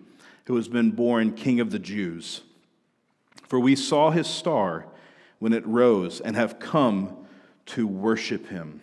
who 0.46 0.56
has 0.58 0.68
been 0.68 0.92
born 0.92 1.34
king 1.34 1.60
of 1.60 1.72
the 1.72 1.80
Jews? 1.80 2.42
For 3.48 3.60
we 3.60 3.76
saw 3.76 4.12
his 4.12 4.28
star 4.28 4.86
when 5.40 5.54
it 5.54 5.66
rose 5.66 6.22
and 6.22 6.36
have 6.36 6.60
come 6.60 7.18
to 7.66 7.88
worship 7.88 8.50
him. 8.50 8.82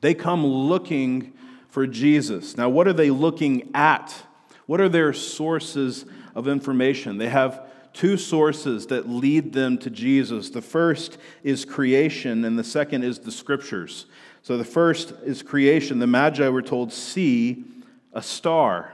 They 0.00 0.14
come 0.14 0.44
looking 0.44 1.32
for 1.68 1.86
Jesus. 1.86 2.56
Now, 2.56 2.68
what 2.68 2.88
are 2.88 2.92
they 2.92 3.10
looking 3.10 3.70
at? 3.74 4.24
What 4.66 4.80
are 4.80 4.88
their 4.88 5.12
sources 5.12 6.04
of 6.34 6.48
information? 6.48 7.18
They 7.18 7.28
have 7.28 7.68
two 7.92 8.16
sources 8.16 8.86
that 8.88 9.08
lead 9.08 9.52
them 9.52 9.78
to 9.78 9.90
Jesus. 9.90 10.50
The 10.50 10.62
first 10.62 11.18
is 11.42 11.64
creation, 11.64 12.44
and 12.44 12.58
the 12.58 12.64
second 12.64 13.04
is 13.04 13.20
the 13.20 13.32
scriptures. 13.32 14.06
So, 14.42 14.56
the 14.56 14.64
first 14.64 15.12
is 15.24 15.42
creation. 15.42 15.98
The 15.98 16.06
Magi 16.06 16.48
were 16.48 16.62
told, 16.62 16.92
see 16.92 17.64
a 18.12 18.22
star. 18.22 18.92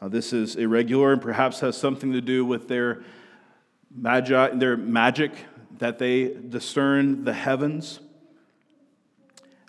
Now, 0.00 0.08
this 0.08 0.32
is 0.32 0.56
irregular 0.56 1.12
and 1.12 1.22
perhaps 1.22 1.60
has 1.60 1.76
something 1.76 2.12
to 2.12 2.20
do 2.20 2.44
with 2.44 2.68
their, 2.68 3.02
magi, 3.94 4.50
their 4.50 4.76
magic 4.76 5.32
that 5.78 5.98
they 5.98 6.34
discern 6.48 7.24
the 7.24 7.32
heavens. 7.32 8.00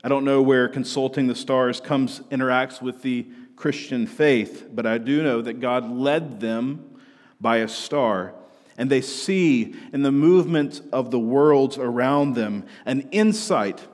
I 0.04 0.10
don't 0.10 0.26
know 0.26 0.42
where 0.42 0.68
consulting 0.68 1.28
the 1.28 1.36
stars 1.36 1.82
comes 1.82 2.20
interacts 2.32 2.82
with 2.82 3.02
the 3.02 3.26
Christian 3.56 4.06
faith, 4.06 4.68
but 4.72 4.86
I 4.86 5.00
do 5.00 5.24
know 5.24 5.42
that 5.42 5.60
God 5.60 5.90
led 5.90 6.40
them 6.40 6.87
by 7.40 7.58
a 7.58 7.68
star, 7.68 8.34
and 8.78 8.90
they 8.90 9.02
see 9.02 9.76
in 9.92 10.04
the 10.04 10.12
movement 10.12 10.82
of 10.92 11.12
the 11.12 11.20
worlds 11.20 11.78
around 11.78 12.34
them 12.36 12.66
an 12.86 13.08
insight 13.12 13.86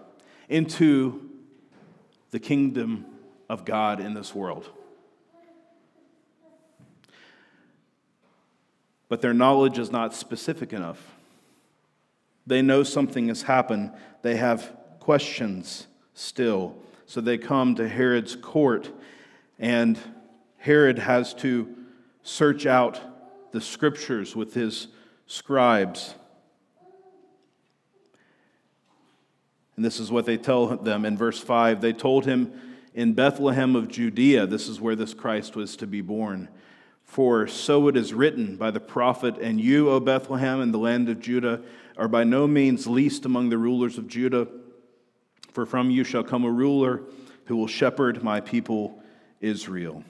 into 0.50 1.30
the 2.32 2.40
kingdom 2.40 3.06
of 3.50 3.66
God 3.66 4.00
in 4.00 4.14
this 4.14 4.34
world. 4.34 4.70
But 9.08 9.22
their 9.22 9.34
knowledge 9.34 9.78
is 9.78 9.92
not 9.92 10.16
specific 10.16 10.74
enough. 10.74 11.14
They 12.48 12.62
know 12.62 12.84
something 12.84 13.28
has 13.28 13.44
happened, 13.44 13.92
they 14.22 14.38
have 14.38 14.76
questions 15.00 15.88
still. 16.14 16.76
So 17.06 17.22
they 17.22 17.38
come 17.38 17.76
to 17.76 17.88
Herod's 17.88 18.36
court, 18.36 18.90
and 19.60 20.00
Herod 20.58 20.98
has 20.98 21.34
to 21.36 21.76
search 22.24 22.66
out 22.66 23.00
the 23.54 23.62
scriptures 23.62 24.36
with 24.36 24.56
his 24.56 24.88
scribes. 25.28 26.16
And 29.76 29.86
this 29.86 30.00
is 30.00 30.12
what 30.12 30.26
they 30.26 30.38
tell 30.38 30.68
them 30.76 31.06
in 31.06 31.16
verse 31.16 31.40
5. 31.40 31.80
They 31.80 31.94
told 31.94 32.26
him 32.26 32.52
in 32.94 33.14
Bethlehem 33.14 33.76
of 33.76 33.88
Judea, 33.88 34.48
this 34.48 34.68
is 34.68 34.82
where 34.82 34.96
this 34.96 35.14
Christ 35.14 35.56
was 35.56 35.76
to 35.78 35.88
be 35.88 36.02
born. 36.02 36.50
For 37.04 37.48
so 37.48 37.88
it 37.88 37.96
is 37.96 38.14
written 38.14 38.56
by 38.56 38.72
the 38.72 38.80
prophet, 38.80 39.38
And 39.38 39.62
you, 39.62 39.90
O 39.90 40.00
Bethlehem, 40.00 40.60
in 40.62 40.72
the 40.72 40.80
land 40.80 41.10
of 41.10 41.20
Judah, 41.20 41.62
are 41.96 42.08
by 42.08 42.24
no 42.24 42.48
means 42.48 42.88
least 42.88 43.24
among 43.24 43.50
the 43.50 43.58
rulers 43.58 44.00
of 44.00 44.08
Judah. 44.08 44.48
For 45.52 45.68
from 45.68 45.92
you 45.92 46.04
shall 46.04 46.24
come 46.24 46.44
a 46.44 46.52
ruler 46.52 47.04
who 47.46 47.56
will 47.56 47.68
shepherd 47.68 48.24
my 48.24 48.42
people 48.42 49.00
Israel. 49.42 50.04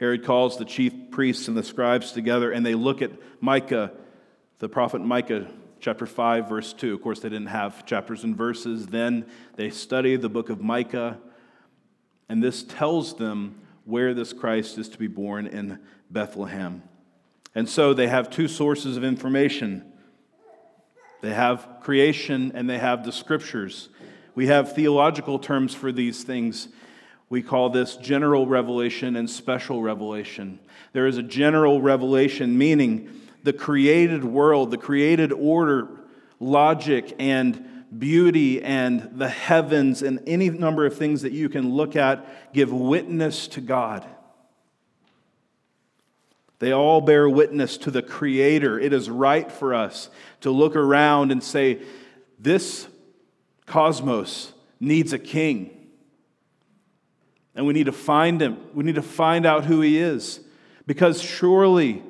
Herod 0.00 0.24
calls 0.24 0.56
the 0.56 0.64
chief 0.64 1.10
priests 1.10 1.46
and 1.46 1.56
the 1.56 1.62
scribes 1.62 2.12
together, 2.12 2.50
and 2.50 2.64
they 2.64 2.74
look 2.74 3.02
at 3.02 3.12
Micah, 3.40 3.92
the 4.58 4.68
prophet 4.68 5.02
Micah, 5.02 5.46
chapter 5.78 6.06
5, 6.06 6.48
verse 6.48 6.72
2. 6.72 6.94
Of 6.94 7.02
course, 7.02 7.20
they 7.20 7.28
didn't 7.28 7.48
have 7.48 7.84
chapters 7.84 8.24
and 8.24 8.34
verses 8.34 8.86
then. 8.86 9.26
They 9.56 9.68
study 9.68 10.16
the 10.16 10.30
book 10.30 10.48
of 10.48 10.62
Micah, 10.62 11.18
and 12.30 12.42
this 12.42 12.62
tells 12.62 13.14
them 13.14 13.60
where 13.84 14.14
this 14.14 14.32
Christ 14.32 14.78
is 14.78 14.88
to 14.88 14.98
be 14.98 15.06
born 15.06 15.46
in 15.46 15.78
Bethlehem. 16.10 16.82
And 17.54 17.68
so 17.68 17.92
they 17.92 18.08
have 18.08 18.30
two 18.30 18.48
sources 18.48 18.96
of 18.96 19.04
information 19.04 19.84
they 21.20 21.34
have 21.34 21.68
creation 21.82 22.52
and 22.54 22.68
they 22.68 22.78
have 22.78 23.04
the 23.04 23.12
scriptures. 23.12 23.90
We 24.34 24.46
have 24.46 24.74
theological 24.74 25.38
terms 25.38 25.74
for 25.74 25.92
these 25.92 26.24
things. 26.24 26.68
We 27.30 27.42
call 27.42 27.70
this 27.70 27.96
general 27.96 28.48
revelation 28.48 29.14
and 29.14 29.30
special 29.30 29.80
revelation. 29.80 30.58
There 30.92 31.06
is 31.06 31.16
a 31.16 31.22
general 31.22 31.80
revelation, 31.80 32.58
meaning 32.58 33.08
the 33.44 33.52
created 33.52 34.24
world, 34.24 34.72
the 34.72 34.78
created 34.78 35.32
order, 35.32 35.88
logic, 36.40 37.14
and 37.20 37.84
beauty, 37.96 38.60
and 38.60 39.10
the 39.14 39.28
heavens, 39.28 40.02
and 40.02 40.20
any 40.26 40.50
number 40.50 40.84
of 40.84 40.96
things 40.96 41.22
that 41.22 41.30
you 41.30 41.48
can 41.48 41.72
look 41.72 41.94
at 41.94 42.52
give 42.52 42.72
witness 42.72 43.46
to 43.48 43.60
God. 43.60 44.04
They 46.58 46.72
all 46.72 47.00
bear 47.00 47.28
witness 47.28 47.78
to 47.78 47.92
the 47.92 48.02
Creator. 48.02 48.80
It 48.80 48.92
is 48.92 49.08
right 49.08 49.50
for 49.50 49.72
us 49.72 50.10
to 50.40 50.50
look 50.50 50.74
around 50.74 51.30
and 51.30 51.42
say, 51.42 51.80
This 52.40 52.88
cosmos 53.66 54.52
needs 54.80 55.12
a 55.12 55.18
king. 55.18 55.79
And 57.54 57.66
we 57.66 57.72
need 57.72 57.86
to 57.86 57.92
find 57.92 58.40
him. 58.40 58.58
We 58.74 58.84
need 58.84 58.94
to 58.94 59.02
find 59.02 59.44
out 59.44 59.64
who 59.64 59.80
he 59.80 59.98
is. 59.98 60.40
Because 60.86 61.20
surely 61.20 62.02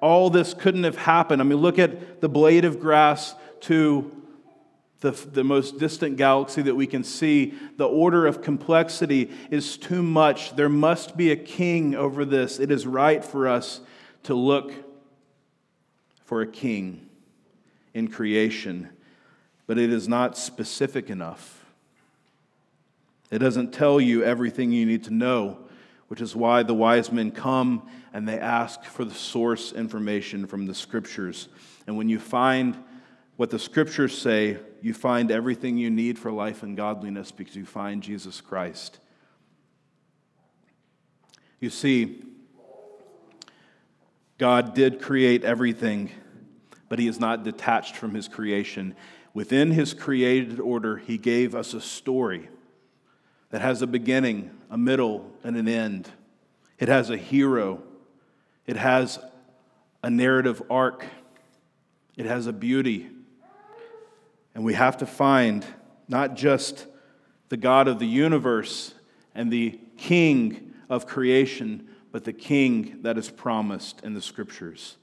all 0.00 0.30
this 0.30 0.54
couldn't 0.54 0.84
have 0.84 0.96
happened. 0.96 1.40
I 1.40 1.44
mean, 1.44 1.58
look 1.58 1.78
at 1.78 2.20
the 2.20 2.28
blade 2.28 2.64
of 2.64 2.80
grass 2.80 3.34
to 3.62 4.10
the, 5.00 5.10
the 5.10 5.44
most 5.44 5.78
distant 5.78 6.16
galaxy 6.16 6.62
that 6.62 6.74
we 6.74 6.86
can 6.86 7.04
see. 7.04 7.54
The 7.76 7.86
order 7.86 8.26
of 8.26 8.42
complexity 8.42 9.30
is 9.50 9.76
too 9.76 10.02
much. 10.02 10.56
There 10.56 10.68
must 10.68 11.16
be 11.16 11.30
a 11.30 11.36
king 11.36 11.94
over 11.94 12.24
this. 12.24 12.58
It 12.58 12.70
is 12.70 12.86
right 12.86 13.24
for 13.24 13.48
us 13.48 13.80
to 14.24 14.34
look 14.34 14.72
for 16.24 16.40
a 16.40 16.46
king 16.46 17.08
in 17.94 18.08
creation, 18.08 18.88
but 19.66 19.76
it 19.76 19.92
is 19.92 20.08
not 20.08 20.36
specific 20.36 21.10
enough. 21.10 21.61
It 23.32 23.38
doesn't 23.38 23.72
tell 23.72 23.98
you 23.98 24.22
everything 24.22 24.72
you 24.72 24.84
need 24.84 25.04
to 25.04 25.10
know, 25.10 25.56
which 26.08 26.20
is 26.20 26.36
why 26.36 26.62
the 26.62 26.74
wise 26.74 27.10
men 27.10 27.30
come 27.30 27.88
and 28.12 28.28
they 28.28 28.38
ask 28.38 28.84
for 28.84 29.06
the 29.06 29.14
source 29.14 29.72
information 29.72 30.46
from 30.46 30.66
the 30.66 30.74
scriptures. 30.74 31.48
And 31.86 31.96
when 31.96 32.10
you 32.10 32.20
find 32.20 32.76
what 33.36 33.48
the 33.48 33.58
scriptures 33.58 34.16
say, 34.16 34.58
you 34.82 34.92
find 34.92 35.30
everything 35.30 35.78
you 35.78 35.90
need 35.90 36.18
for 36.18 36.30
life 36.30 36.62
and 36.62 36.76
godliness 36.76 37.32
because 37.32 37.56
you 37.56 37.64
find 37.64 38.02
Jesus 38.02 38.42
Christ. 38.42 38.98
You 41.58 41.70
see, 41.70 42.22
God 44.36 44.74
did 44.74 45.00
create 45.00 45.42
everything, 45.42 46.10
but 46.90 46.98
He 46.98 47.08
is 47.08 47.18
not 47.18 47.44
detached 47.44 47.96
from 47.96 48.12
His 48.12 48.28
creation. 48.28 48.94
Within 49.32 49.70
His 49.70 49.94
created 49.94 50.60
order, 50.60 50.98
He 50.98 51.16
gave 51.16 51.54
us 51.54 51.72
a 51.72 51.80
story 51.80 52.50
that 53.52 53.60
has 53.60 53.82
a 53.82 53.86
beginning, 53.86 54.50
a 54.70 54.78
middle, 54.78 55.30
and 55.44 55.56
an 55.56 55.68
end. 55.68 56.10
It 56.78 56.88
has 56.88 57.10
a 57.10 57.16
hero, 57.16 57.82
it 58.66 58.76
has 58.76 59.20
a 60.02 60.10
narrative 60.10 60.62
arc, 60.68 61.04
it 62.16 62.26
has 62.26 62.48
a 62.48 62.52
beauty. 62.52 63.08
And 64.54 64.64
we 64.64 64.74
have 64.74 64.98
to 64.98 65.06
find 65.06 65.64
not 66.08 66.34
just 66.34 66.86
the 67.50 67.56
God 67.56 67.88
of 67.88 67.98
the 67.98 68.06
universe 68.06 68.94
and 69.34 69.52
the 69.52 69.78
King 69.96 70.72
of 70.88 71.06
creation, 71.06 71.88
but 72.10 72.24
the 72.24 72.32
king 72.32 72.98
that 73.02 73.16
is 73.16 73.30
promised 73.30 74.02
in 74.02 74.12
the 74.12 74.20
scriptures. 74.20 74.96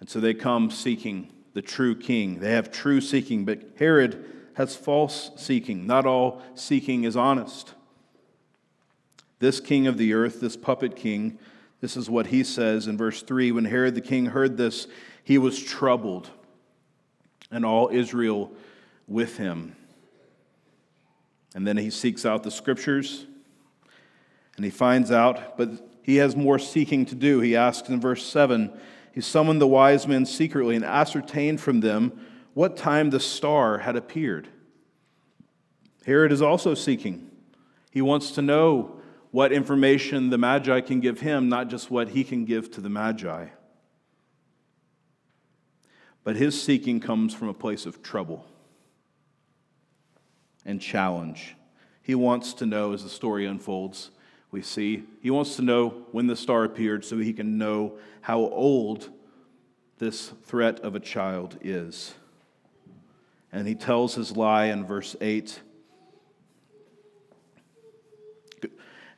And 0.00 0.08
so 0.08 0.18
they 0.18 0.34
come 0.34 0.70
seeking 0.70 1.32
the 1.52 1.62
true 1.62 1.94
king. 1.94 2.40
They 2.40 2.52
have 2.52 2.72
true 2.72 3.00
seeking, 3.00 3.44
but 3.44 3.60
Herod 3.78 4.24
has 4.54 4.76
false 4.76 5.30
seeking. 5.36 5.86
Not 5.86 6.06
all 6.06 6.42
seeking 6.54 7.04
is 7.04 7.16
honest. 7.16 7.74
This 9.38 9.60
king 9.60 9.86
of 9.86 9.96
the 9.96 10.12
earth, 10.12 10.40
this 10.40 10.56
puppet 10.56 10.96
king, 10.96 11.38
this 11.80 11.96
is 11.96 12.10
what 12.10 12.26
he 12.26 12.44
says 12.44 12.86
in 12.86 12.96
verse 12.96 13.22
3 13.22 13.52
When 13.52 13.64
Herod 13.64 13.94
the 13.94 14.00
king 14.00 14.26
heard 14.26 14.56
this, 14.56 14.86
he 15.24 15.38
was 15.38 15.62
troubled, 15.62 16.30
and 17.50 17.64
all 17.64 17.88
Israel 17.90 18.52
with 19.08 19.38
him. 19.38 19.76
And 21.54 21.66
then 21.66 21.76
he 21.76 21.90
seeks 21.90 22.24
out 22.24 22.42
the 22.42 22.50
scriptures, 22.50 23.26
and 24.56 24.64
he 24.64 24.70
finds 24.70 25.10
out, 25.10 25.56
but 25.56 25.70
he 26.02 26.16
has 26.16 26.36
more 26.36 26.58
seeking 26.58 27.06
to 27.06 27.14
do. 27.14 27.40
He 27.40 27.56
asks 27.56 27.88
in 27.88 28.00
verse 28.00 28.24
7 28.24 28.70
He 29.12 29.20
summoned 29.20 29.60
the 29.60 29.66
wise 29.66 30.06
men 30.06 30.26
secretly 30.26 30.76
and 30.76 30.84
ascertained 30.84 31.60
from 31.60 31.80
them 31.80 32.20
what 32.54 32.76
time 32.76 33.10
the 33.10 33.20
star 33.20 33.78
had 33.78 33.96
appeared. 33.96 34.48
Herod 36.04 36.32
is 36.32 36.42
also 36.42 36.74
seeking. 36.74 37.30
He 37.90 38.02
wants 38.02 38.32
to 38.32 38.42
know 38.42 39.00
what 39.30 39.52
information 39.52 40.30
the 40.30 40.38
Magi 40.38 40.80
can 40.80 41.00
give 41.00 41.20
him, 41.20 41.48
not 41.48 41.68
just 41.68 41.90
what 41.90 42.10
he 42.10 42.24
can 42.24 42.44
give 42.44 42.70
to 42.72 42.80
the 42.80 42.88
Magi. 42.88 43.48
But 46.24 46.36
his 46.36 46.60
seeking 46.60 47.00
comes 47.00 47.34
from 47.34 47.48
a 47.48 47.54
place 47.54 47.86
of 47.86 48.02
trouble 48.02 48.46
and 50.64 50.80
challenge. 50.80 51.56
He 52.02 52.14
wants 52.14 52.52
to 52.54 52.66
know 52.66 52.92
as 52.92 53.02
the 53.02 53.08
story 53.08 53.46
unfolds 53.46 54.10
we 54.50 54.62
see. 54.62 55.04
He 55.22 55.30
wants 55.30 55.56
to 55.56 55.62
know 55.62 55.90
when 56.10 56.26
the 56.26 56.36
star 56.36 56.64
appeared 56.64 57.04
so 57.04 57.18
he 57.18 57.32
can 57.32 57.56
know 57.56 57.98
how 58.20 58.40
old 58.40 59.10
this 59.98 60.32
threat 60.44 60.80
of 60.80 60.94
a 60.94 61.00
child 61.00 61.56
is. 61.62 62.14
And 63.52 63.66
he 63.66 63.74
tells 63.74 64.14
his 64.14 64.36
lie 64.36 64.66
in 64.66 64.84
verse 64.84 65.16
8. 65.20 65.60
And 68.62 68.70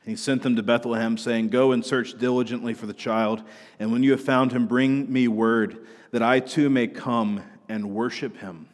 he 0.05 0.15
sent 0.15 0.43
them 0.43 0.55
to 0.57 0.63
Bethlehem, 0.63 1.17
saying, 1.17 1.49
Go 1.49 1.71
and 1.71 1.85
search 1.85 2.17
diligently 2.17 2.73
for 2.73 2.87
the 2.87 2.93
child, 2.93 3.41
and 3.79 3.91
when 3.91 4.03
you 4.03 4.11
have 4.11 4.21
found 4.21 4.51
him, 4.51 4.67
bring 4.67 5.11
me 5.11 5.27
word, 5.27 5.85
that 6.11 6.21
I 6.21 6.39
too 6.41 6.69
may 6.69 6.87
come 6.87 7.41
and 7.69 7.91
worship 7.91 8.37
him. 8.37 8.67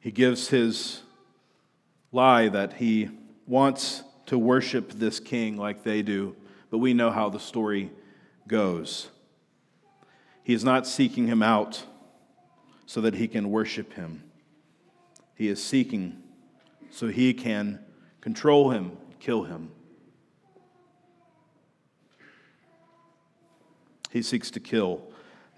He 0.00 0.10
gives 0.10 0.48
his 0.48 1.02
lie 2.10 2.48
that 2.48 2.74
he 2.74 3.08
wants 3.46 4.02
to 4.26 4.36
worship 4.36 4.92
this 4.92 5.20
king 5.20 5.56
like 5.56 5.84
they 5.84 6.02
do, 6.02 6.34
but 6.70 6.78
we 6.78 6.92
know 6.92 7.10
how 7.10 7.28
the 7.28 7.38
story 7.38 7.90
goes. 8.48 9.08
He 10.42 10.54
is 10.54 10.64
not 10.64 10.88
seeking 10.88 11.28
him 11.28 11.40
out 11.40 11.84
so 12.86 13.00
that 13.00 13.14
he 13.14 13.28
can 13.28 13.50
worship 13.50 13.92
him. 13.94 14.22
He 15.34 15.48
is 15.48 15.62
seeking 15.62 16.22
so 16.92 17.08
he 17.08 17.32
can 17.32 17.80
control 18.20 18.70
him, 18.70 18.92
kill 19.18 19.44
him. 19.44 19.70
He 24.10 24.20
seeks 24.20 24.50
to 24.50 24.60
kill, 24.60 25.02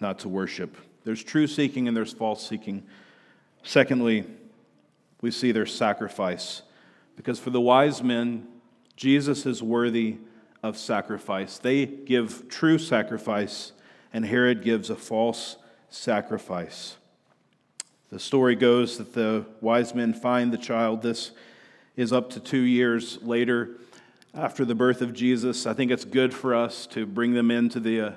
not 0.00 0.20
to 0.20 0.28
worship. 0.28 0.76
There's 1.02 1.22
true 1.22 1.48
seeking 1.48 1.88
and 1.88 1.96
there's 1.96 2.12
false 2.12 2.48
seeking. 2.48 2.84
Secondly, 3.64 4.24
we 5.20 5.32
see 5.32 5.50
their 5.50 5.66
sacrifice. 5.66 6.62
Because 7.16 7.40
for 7.40 7.50
the 7.50 7.60
wise 7.60 8.00
men, 8.00 8.46
Jesus 8.96 9.44
is 9.44 9.60
worthy 9.60 10.18
of 10.62 10.78
sacrifice. 10.78 11.58
They 11.58 11.84
give 11.84 12.48
true 12.48 12.78
sacrifice, 12.78 13.72
and 14.12 14.24
Herod 14.24 14.62
gives 14.62 14.88
a 14.88 14.96
false 14.96 15.56
sacrifice. 15.90 16.96
The 18.14 18.20
story 18.20 18.54
goes 18.54 18.98
that 18.98 19.12
the 19.12 19.44
wise 19.60 19.92
men 19.92 20.14
find 20.14 20.52
the 20.52 20.56
child. 20.56 21.02
This 21.02 21.32
is 21.96 22.12
up 22.12 22.30
to 22.30 22.38
two 22.38 22.60
years 22.60 23.20
later 23.22 23.70
after 24.32 24.64
the 24.64 24.76
birth 24.76 25.02
of 25.02 25.12
Jesus. 25.12 25.66
I 25.66 25.74
think 25.74 25.90
it's 25.90 26.04
good 26.04 26.32
for 26.32 26.54
us 26.54 26.86
to 26.92 27.06
bring 27.06 27.32
them 27.32 27.50
into 27.50 27.80
the, 27.80 28.00
uh, 28.00 28.12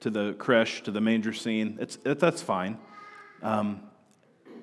to 0.00 0.10
the 0.10 0.34
creche, 0.34 0.82
to 0.82 0.90
the 0.90 1.00
manger 1.00 1.32
scene. 1.32 1.78
It's, 1.80 1.96
it, 2.04 2.20
that's 2.20 2.42
fine. 2.42 2.76
Um, 3.42 3.80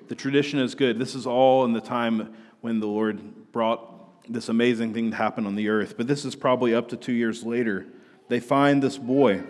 the 0.06 0.14
tradition 0.14 0.60
is 0.60 0.76
good. 0.76 1.00
This 1.00 1.16
is 1.16 1.26
all 1.26 1.64
in 1.64 1.72
the 1.72 1.80
time 1.80 2.32
when 2.60 2.78
the 2.78 2.86
Lord 2.86 3.50
brought 3.50 4.22
this 4.32 4.48
amazing 4.48 4.94
thing 4.94 5.10
to 5.10 5.16
happen 5.16 5.46
on 5.46 5.56
the 5.56 5.68
earth. 5.68 5.96
But 5.96 6.06
this 6.06 6.24
is 6.24 6.36
probably 6.36 6.76
up 6.76 6.90
to 6.90 6.96
two 6.96 7.12
years 7.12 7.42
later. 7.42 7.86
They 8.28 8.38
find 8.38 8.80
this 8.80 8.98
boy, 8.98 9.42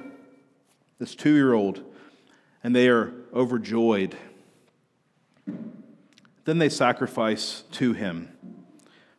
this 0.99 1.15
two 1.15 1.35
year 1.35 1.53
old, 1.53 1.83
and 2.63 2.75
they 2.75 2.89
are 2.89 3.13
overjoyed. 3.35 4.17
Then 6.45 6.59
they 6.59 6.69
sacrifice 6.69 7.65
to 7.73 7.93
him. 7.93 8.29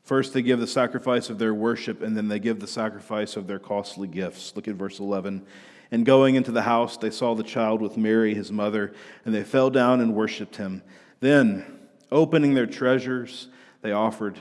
First, 0.03 0.33
they 0.33 0.43
give 0.43 0.59
the 0.59 0.67
sacrifice 0.67 1.29
of 1.29 1.39
their 1.39 1.53
worship, 1.53 2.03
and 2.03 2.15
then 2.15 2.27
they 2.27 2.39
give 2.39 2.59
the 2.59 2.67
sacrifice 2.67 3.35
of 3.35 3.47
their 3.47 3.57
costly 3.57 4.07
gifts. 4.07 4.55
Look 4.55 4.67
at 4.67 4.75
verse 4.75 4.99
11. 4.99 5.45
And 5.91 6.05
going 6.05 6.35
into 6.35 6.51
the 6.51 6.61
house, 6.61 6.97
they 6.97 7.09
saw 7.09 7.33
the 7.33 7.43
child 7.43 7.81
with 7.81 7.97
Mary, 7.97 8.35
his 8.35 8.51
mother, 8.51 8.93
and 9.23 9.33
they 9.33 9.43
fell 9.43 9.69
down 9.69 10.01
and 10.01 10.13
worshiped 10.13 10.57
him. 10.57 10.83
Then, 11.19 11.79
opening 12.11 12.53
their 12.53 12.67
treasures, 12.67 13.47
they 13.81 13.91
offered 13.91 14.39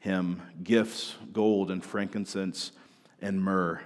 him 0.00 0.42
gifts, 0.62 1.14
gold 1.32 1.70
and 1.70 1.84
frankincense 1.84 2.72
and 3.20 3.42
myrrh. 3.42 3.80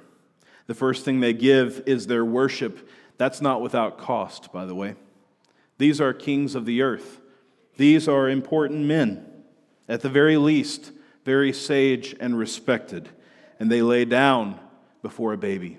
The 0.66 0.74
first 0.74 1.05
thing 1.05 1.20
they 1.20 1.33
give 1.33 1.83
is 1.87 2.07
their 2.07 2.24
worship. 2.24 2.88
That's 3.18 3.40
not 3.40 3.61
without 3.61 3.98
cost, 3.98 4.53
by 4.53 4.66
the 4.66 4.74
way. 4.74 4.94
These 5.79 6.00
are 6.00 6.12
kings 6.12 6.55
of 6.55 6.66
the 6.66 6.83
earth. 6.83 7.19
These 7.81 8.09
are 8.09 8.29
important 8.29 8.85
men, 8.85 9.25
at 9.88 10.03
the 10.03 10.11
very 10.11 10.37
least, 10.37 10.93
very 11.25 11.51
sage 11.51 12.14
and 12.21 12.37
respected. 12.37 13.09
And 13.59 13.73
they 13.73 13.81
lay 13.81 14.05
down 14.05 14.61
before 15.01 15.33
a 15.33 15.38
baby. 15.38 15.79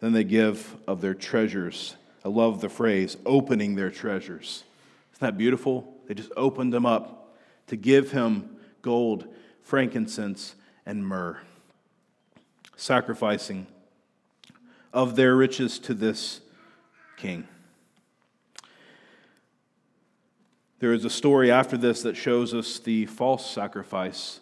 Then 0.00 0.10
they 0.10 0.24
give 0.24 0.76
of 0.88 1.00
their 1.00 1.14
treasures. 1.14 1.94
I 2.24 2.30
love 2.30 2.60
the 2.60 2.68
phrase, 2.68 3.16
opening 3.24 3.76
their 3.76 3.92
treasures. 3.92 4.64
Isn't 5.12 5.20
that 5.20 5.38
beautiful? 5.38 5.94
They 6.08 6.14
just 6.14 6.32
opened 6.36 6.72
them 6.72 6.84
up 6.84 7.36
to 7.68 7.76
give 7.76 8.10
him 8.10 8.56
gold, 8.82 9.32
frankincense, 9.62 10.56
and 10.84 11.06
myrrh, 11.06 11.38
sacrificing 12.74 13.68
of 14.92 15.14
their 15.14 15.36
riches 15.36 15.78
to 15.78 15.94
this 15.94 16.40
king. 17.16 17.46
There 20.82 20.92
is 20.92 21.04
a 21.04 21.10
story 21.10 21.48
after 21.48 21.76
this 21.76 22.02
that 22.02 22.16
shows 22.16 22.52
us 22.52 22.80
the 22.80 23.06
false 23.06 23.48
sacrifice 23.48 24.40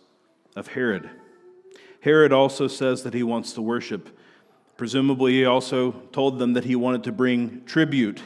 of 0.56 0.68
Herod. 0.68 1.10
Herod 2.00 2.32
also 2.32 2.66
says 2.66 3.02
that 3.02 3.12
he 3.12 3.22
wants 3.22 3.52
to 3.52 3.60
worship. 3.60 4.18
Presumably, 4.78 5.32
he 5.32 5.44
also 5.44 5.92
told 6.12 6.38
them 6.38 6.54
that 6.54 6.64
he 6.64 6.74
wanted 6.74 7.04
to 7.04 7.12
bring 7.12 7.62
tribute 7.66 8.22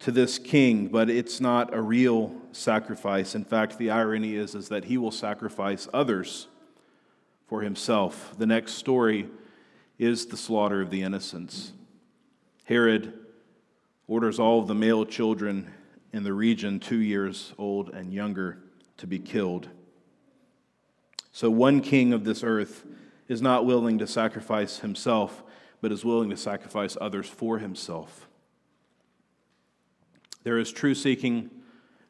to 0.00 0.10
this 0.10 0.40
king, 0.40 0.88
but 0.88 1.08
it's 1.08 1.40
not 1.40 1.72
a 1.72 1.80
real 1.80 2.34
sacrifice. 2.50 3.36
In 3.36 3.44
fact, 3.44 3.78
the 3.78 3.92
irony 3.92 4.34
is, 4.34 4.56
is 4.56 4.68
that 4.68 4.86
he 4.86 4.98
will 4.98 5.12
sacrifice 5.12 5.86
others 5.94 6.48
for 7.46 7.62
himself. 7.62 8.34
The 8.38 8.46
next 8.46 8.72
story 8.72 9.28
is 10.00 10.26
the 10.26 10.36
slaughter 10.36 10.80
of 10.80 10.90
the 10.90 11.02
innocents. 11.02 11.74
Herod 12.64 13.12
orders 14.08 14.40
all 14.40 14.58
of 14.58 14.66
the 14.66 14.74
male 14.74 15.04
children 15.04 15.72
in 16.12 16.24
the 16.24 16.32
region, 16.32 16.80
two 16.80 17.00
years 17.00 17.52
old 17.58 17.90
and 17.90 18.12
younger, 18.12 18.58
to 18.96 19.06
be 19.06 19.18
killed. 19.18 19.68
So, 21.32 21.50
one 21.50 21.80
king 21.80 22.12
of 22.12 22.24
this 22.24 22.42
earth 22.42 22.84
is 23.28 23.40
not 23.40 23.64
willing 23.64 23.98
to 23.98 24.06
sacrifice 24.06 24.78
himself, 24.78 25.42
but 25.80 25.92
is 25.92 26.04
willing 26.04 26.30
to 26.30 26.36
sacrifice 26.36 26.96
others 27.00 27.28
for 27.28 27.58
himself. 27.58 28.28
There 30.42 30.58
is 30.58 30.72
true 30.72 30.94
seeking 30.94 31.50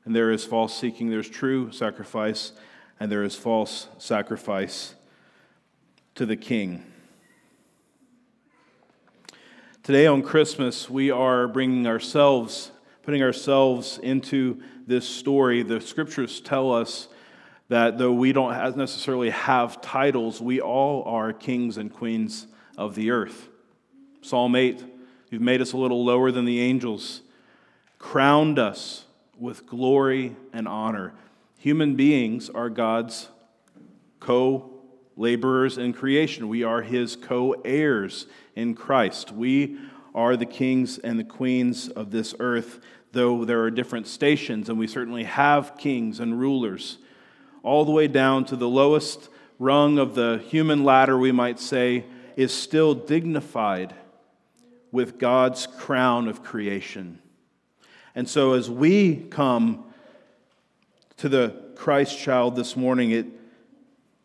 and 0.04 0.16
there 0.16 0.30
is 0.30 0.44
false 0.44 0.76
seeking. 0.76 1.10
There's 1.10 1.28
true 1.28 1.72
sacrifice 1.72 2.52
and 2.98 3.10
there 3.10 3.24
is 3.24 3.36
false 3.36 3.88
sacrifice 3.98 4.94
to 6.14 6.26
the 6.26 6.36
king. 6.36 6.84
Today 9.82 10.06
on 10.06 10.22
Christmas, 10.22 10.88
we 10.88 11.10
are 11.10 11.48
bringing 11.48 11.86
ourselves, 11.86 12.70
putting 13.02 13.22
ourselves 13.22 13.98
into 14.02 14.60
this 14.86 15.08
story. 15.08 15.62
The 15.62 15.80
scriptures 15.80 16.40
tell 16.40 16.72
us 16.72 17.08
that 17.68 17.98
though 17.98 18.12
we 18.12 18.32
don't 18.32 18.76
necessarily 18.76 19.30
have 19.30 19.80
titles, 19.80 20.40
we 20.40 20.60
all 20.60 21.04
are 21.04 21.32
kings 21.32 21.76
and 21.76 21.92
queens 21.92 22.46
of 22.76 22.94
the 22.94 23.10
earth. 23.10 23.48
Psalm 24.22 24.54
8, 24.56 24.84
you've 25.30 25.40
made 25.40 25.60
us 25.60 25.72
a 25.72 25.76
little 25.76 26.04
lower 26.04 26.30
than 26.30 26.44
the 26.44 26.60
angels, 26.60 27.22
crowned 27.98 28.58
us 28.58 29.04
with 29.38 29.66
glory 29.66 30.36
and 30.52 30.68
honor. 30.68 31.14
Human 31.58 31.94
beings 31.94 32.50
are 32.50 32.68
God's 32.68 33.28
co 34.18 34.70
laborers 35.16 35.78
in 35.78 35.92
creation. 35.92 36.48
We 36.48 36.64
are 36.64 36.82
his 36.82 37.16
co 37.16 37.52
heirs 37.64 38.26
in 38.56 38.74
Christ. 38.74 39.32
We 39.32 39.78
are 40.14 40.36
the 40.36 40.46
kings 40.46 40.98
and 40.98 41.18
the 41.18 41.24
queens 41.24 41.88
of 41.88 42.10
this 42.10 42.34
earth, 42.40 42.80
though 43.12 43.44
there 43.44 43.62
are 43.62 43.70
different 43.70 44.06
stations, 44.06 44.68
and 44.68 44.78
we 44.78 44.86
certainly 44.86 45.24
have 45.24 45.76
kings 45.76 46.20
and 46.20 46.38
rulers 46.38 46.98
all 47.62 47.84
the 47.84 47.92
way 47.92 48.08
down 48.08 48.44
to 48.46 48.56
the 48.56 48.68
lowest 48.68 49.28
rung 49.58 49.98
of 49.98 50.14
the 50.14 50.42
human 50.48 50.84
ladder, 50.84 51.18
we 51.18 51.32
might 51.32 51.60
say, 51.60 52.04
is 52.36 52.52
still 52.52 52.94
dignified 52.94 53.94
with 54.92 55.18
God's 55.18 55.66
crown 55.66 56.26
of 56.26 56.42
creation. 56.42 57.18
And 58.14 58.28
so, 58.28 58.54
as 58.54 58.70
we 58.70 59.16
come 59.16 59.84
to 61.18 61.28
the 61.28 61.54
Christ 61.76 62.18
child 62.18 62.56
this 62.56 62.76
morning, 62.76 63.10
it 63.10 63.26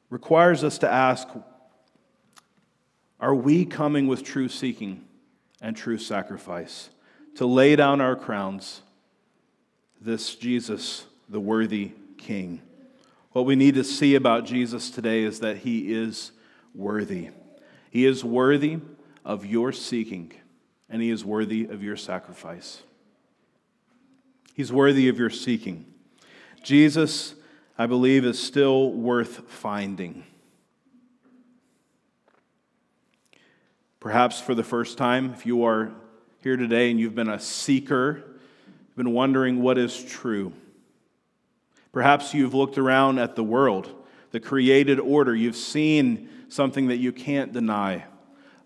requires 0.09 0.63
us 0.63 0.77
to 0.79 0.89
ask 0.89 1.27
Are 3.19 3.35
we 3.35 3.65
coming 3.65 4.07
with 4.07 4.23
true 4.23 4.47
seeking 4.47 5.05
and 5.65 5.75
true 5.75 5.97
sacrifice 5.97 6.91
to 7.33 7.43
lay 7.47 7.75
down 7.75 7.99
our 7.99 8.15
crowns, 8.15 8.83
this 9.99 10.35
Jesus, 10.35 11.07
the 11.27 11.39
worthy 11.39 11.91
King? 12.19 12.61
What 13.31 13.47
we 13.47 13.55
need 13.55 13.73
to 13.73 13.83
see 13.83 14.13
about 14.13 14.45
Jesus 14.45 14.91
today 14.91 15.23
is 15.23 15.39
that 15.39 15.57
he 15.57 15.91
is 15.91 16.31
worthy. 16.75 17.29
He 17.89 18.05
is 18.05 18.23
worthy 18.23 18.77
of 19.25 19.43
your 19.43 19.71
seeking, 19.71 20.33
and 20.87 21.01
he 21.01 21.09
is 21.09 21.25
worthy 21.25 21.65
of 21.65 21.81
your 21.81 21.97
sacrifice. 21.97 22.83
He's 24.53 24.71
worthy 24.71 25.09
of 25.09 25.17
your 25.17 25.31
seeking. 25.31 25.87
Jesus, 26.61 27.33
I 27.75 27.87
believe, 27.87 28.23
is 28.23 28.37
still 28.37 28.91
worth 28.91 29.49
finding. 29.49 30.25
Perhaps 34.05 34.39
for 34.39 34.53
the 34.53 34.63
first 34.63 34.99
time, 34.99 35.33
if 35.33 35.47
you 35.47 35.65
are 35.65 35.91
here 36.43 36.55
today 36.57 36.91
and 36.91 36.99
you've 36.99 37.15
been 37.15 37.27
a 37.27 37.39
seeker, 37.39 38.23
you've 38.67 38.95
been 38.95 39.13
wondering 39.13 39.63
what 39.63 39.79
is 39.79 39.99
true. 40.03 40.53
Perhaps 41.91 42.31
you've 42.31 42.53
looked 42.53 42.77
around 42.77 43.17
at 43.17 43.35
the 43.35 43.43
world, 43.43 43.89
the 44.29 44.39
created 44.39 44.99
order. 44.99 45.35
You've 45.35 45.55
seen 45.55 46.29
something 46.49 46.89
that 46.89 46.97
you 46.97 47.11
can't 47.11 47.51
deny, 47.51 48.05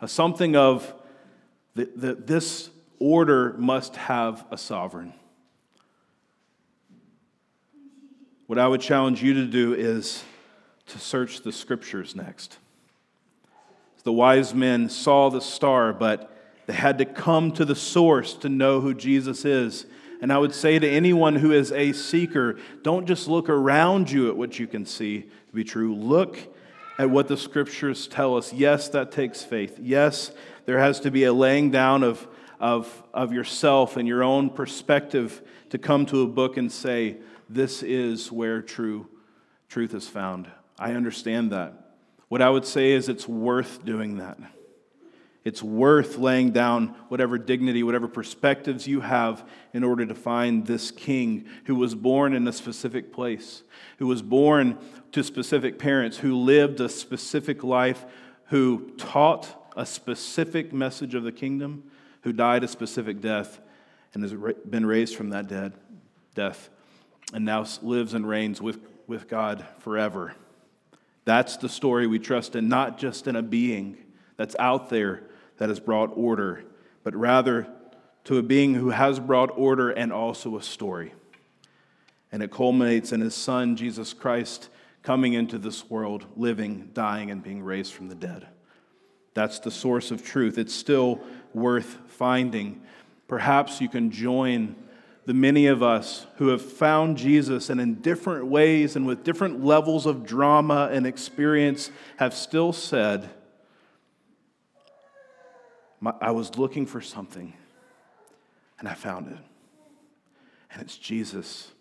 a 0.02 0.10
something 0.10 0.58
of 0.58 0.93
that 1.75 2.28
this 2.28 2.69
order 2.99 3.54
must 3.58 3.95
have 3.95 4.45
a 4.52 4.58
sovereign. 4.58 5.13
What 8.47 8.60
I 8.60 8.67
would 8.67 8.82
challenge 8.82 9.23
you 9.23 9.36
to 9.36 9.45
do 9.45 9.73
is 9.73 10.21
to 10.88 10.99
search 10.99 11.43
the 11.43 11.54
scriptures 11.54 12.13
next. 12.13 12.58
The 14.09 14.13
wise 14.13 14.55
men 14.55 14.89
saw 14.89 15.29
the 15.29 15.39
star, 15.39 15.93
but 15.93 16.35
they 16.65 16.73
had 16.73 16.97
to 16.97 17.05
come 17.05 17.51
to 17.51 17.63
the 17.63 17.75
source 17.75 18.33
to 18.37 18.49
know 18.49 18.81
who 18.81 18.95
Jesus 18.95 19.45
is. 19.45 19.85
And 20.19 20.33
I 20.33 20.39
would 20.39 20.55
say 20.55 20.79
to 20.79 20.89
anyone 20.89 21.35
who 21.35 21.51
is 21.51 21.71
a 21.71 21.93
seeker, 21.93 22.57
don't 22.81 23.05
just 23.05 23.27
look 23.27 23.49
around 23.49 24.09
you 24.09 24.27
at 24.27 24.35
what 24.35 24.57
you 24.57 24.65
can 24.65 24.87
see 24.87 25.21
to 25.21 25.53
be 25.53 25.63
true. 25.63 25.93
Look 25.93 26.39
at 26.97 27.11
what 27.11 27.27
the 27.27 27.37
scriptures 27.37 28.07
tell 28.07 28.35
us. 28.35 28.51
Yes, 28.51 28.89
that 28.89 29.11
takes 29.11 29.43
faith. 29.43 29.77
Yes, 29.79 30.31
there 30.65 30.79
has 30.79 30.99
to 31.01 31.11
be 31.11 31.25
a 31.25 31.31
laying 31.31 31.69
down 31.69 32.01
of, 32.01 32.27
of, 32.59 33.03
of 33.13 33.31
yourself 33.31 33.95
and 33.95 34.07
your 34.07 34.23
own 34.23 34.49
perspective 34.49 35.43
to 35.69 35.77
come 35.77 36.07
to 36.07 36.23
a 36.23 36.27
book 36.27 36.57
and 36.57 36.71
say, 36.71 37.17
this 37.47 37.83
is 37.83 38.31
where 38.31 38.63
true 38.63 39.07
truth 39.67 39.93
is 39.93 40.07
found. 40.07 40.47
I 40.79 40.93
understand 40.93 41.51
that. 41.51 41.88
What 42.29 42.41
I 42.41 42.49
would 42.49 42.65
say 42.65 42.91
is 42.91 43.09
it's 43.09 43.27
worth 43.27 43.83
doing 43.83 44.17
that. 44.17 44.37
It's 45.43 45.63
worth 45.63 46.17
laying 46.17 46.51
down 46.51 46.89
whatever 47.07 47.37
dignity, 47.37 47.81
whatever 47.81 48.07
perspectives 48.07 48.87
you 48.87 49.01
have 49.01 49.47
in 49.73 49.83
order 49.83 50.05
to 50.05 50.13
find 50.13 50.65
this 50.65 50.91
king 50.91 51.45
who 51.65 51.75
was 51.75 51.95
born 51.95 52.33
in 52.33 52.47
a 52.47 52.53
specific 52.53 53.11
place, 53.11 53.63
who 53.97 54.07
was 54.07 54.21
born 54.21 54.77
to 55.11 55.23
specific 55.23 55.79
parents, 55.79 56.17
who 56.17 56.37
lived 56.37 56.79
a 56.81 56.89
specific 56.89 57.63
life, 57.63 58.05
who 58.47 58.91
taught 58.97 59.71
a 59.75 59.85
specific 59.85 60.71
message 60.73 61.15
of 61.15 61.23
the 61.23 61.31
kingdom, 61.31 61.89
who 62.21 62.33
died 62.33 62.63
a 62.63 62.67
specific 62.67 63.21
death 63.21 63.59
and 64.13 64.23
has 64.23 64.33
been 64.69 64.85
raised 64.85 65.15
from 65.15 65.29
that 65.29 65.47
dead 65.47 65.73
death 66.35 66.69
and 67.33 67.45
now 67.45 67.65
lives 67.81 68.13
and 68.13 68.27
reigns 68.27 68.61
with, 68.61 68.79
with 69.07 69.27
God 69.27 69.65
forever. 69.79 70.35
That's 71.29 71.57
the 71.57 71.69
story 71.69 72.07
we 72.07 72.17
trust 72.17 72.55
in, 72.55 72.69
not 72.69 72.97
just 72.97 73.27
in 73.27 73.35
a 73.35 73.43
being 73.43 73.97
that's 74.35 74.55
out 74.57 74.89
there 74.89 75.21
that 75.57 75.69
has 75.69 75.79
brought 75.79 76.09
order, 76.15 76.63
but 77.03 77.15
rather 77.15 77.67
to 78.23 78.39
a 78.39 78.41
being 78.41 78.73
who 78.73 78.89
has 78.89 79.19
brought 79.19 79.55
order 79.55 79.91
and 79.91 80.11
also 80.11 80.57
a 80.57 80.63
story. 80.63 81.13
And 82.31 82.41
it 82.41 82.49
culminates 82.49 83.11
in 83.11 83.21
his 83.21 83.35
son, 83.35 83.75
Jesus 83.75 84.11
Christ, 84.11 84.69
coming 85.03 85.33
into 85.33 85.59
this 85.59 85.87
world, 85.87 86.25
living, 86.35 86.89
dying, 86.93 87.29
and 87.29 87.43
being 87.43 87.61
raised 87.61 87.93
from 87.93 88.09
the 88.09 88.15
dead. 88.15 88.47
That's 89.35 89.59
the 89.59 89.69
source 89.69 90.09
of 90.09 90.25
truth. 90.25 90.57
It's 90.57 90.73
still 90.73 91.21
worth 91.53 91.95
finding. 92.07 92.81
Perhaps 93.27 93.81
you 93.81 93.87
can 93.87 94.09
join 94.09 94.75
the 95.29 95.33
many 95.35 95.67
of 95.67 95.83
us 95.83 96.25
who 96.37 96.47
have 96.47 96.59
found 96.59 97.15
Jesus 97.15 97.69
and 97.69 97.79
in 97.79 97.93
different 98.01 98.47
ways 98.47 98.95
and 98.95 99.05
with 99.05 99.23
different 99.23 99.63
levels 99.63 100.07
of 100.07 100.25
drama 100.25 100.89
and 100.91 101.05
experience 101.05 101.91
have 102.17 102.33
still 102.33 102.73
said, 102.73 103.29
I 106.19 106.31
was 106.31 106.57
looking 106.57 106.87
for 106.87 106.99
something 106.99 107.53
and 108.79 108.87
I 108.87 108.95
found 108.95 109.27
it. 109.27 109.37
And 110.73 110.81
it's 110.81 110.97
Jesus. 110.97 111.73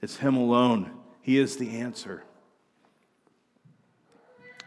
It's 0.00 0.16
Him 0.16 0.38
alone. 0.38 0.92
He 1.20 1.36
is 1.36 1.58
the 1.58 1.80
answer. 1.80 2.24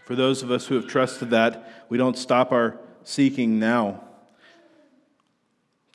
For 0.06 0.14
those 0.16 0.44
of 0.44 0.52
us 0.52 0.68
who 0.68 0.76
have 0.76 0.86
trusted 0.86 1.32
that, 1.32 1.88
we 1.90 1.98
don't 1.98 2.16
stop 2.16 2.52
our 2.52 2.80
seeking 3.04 3.58
now. 3.58 4.04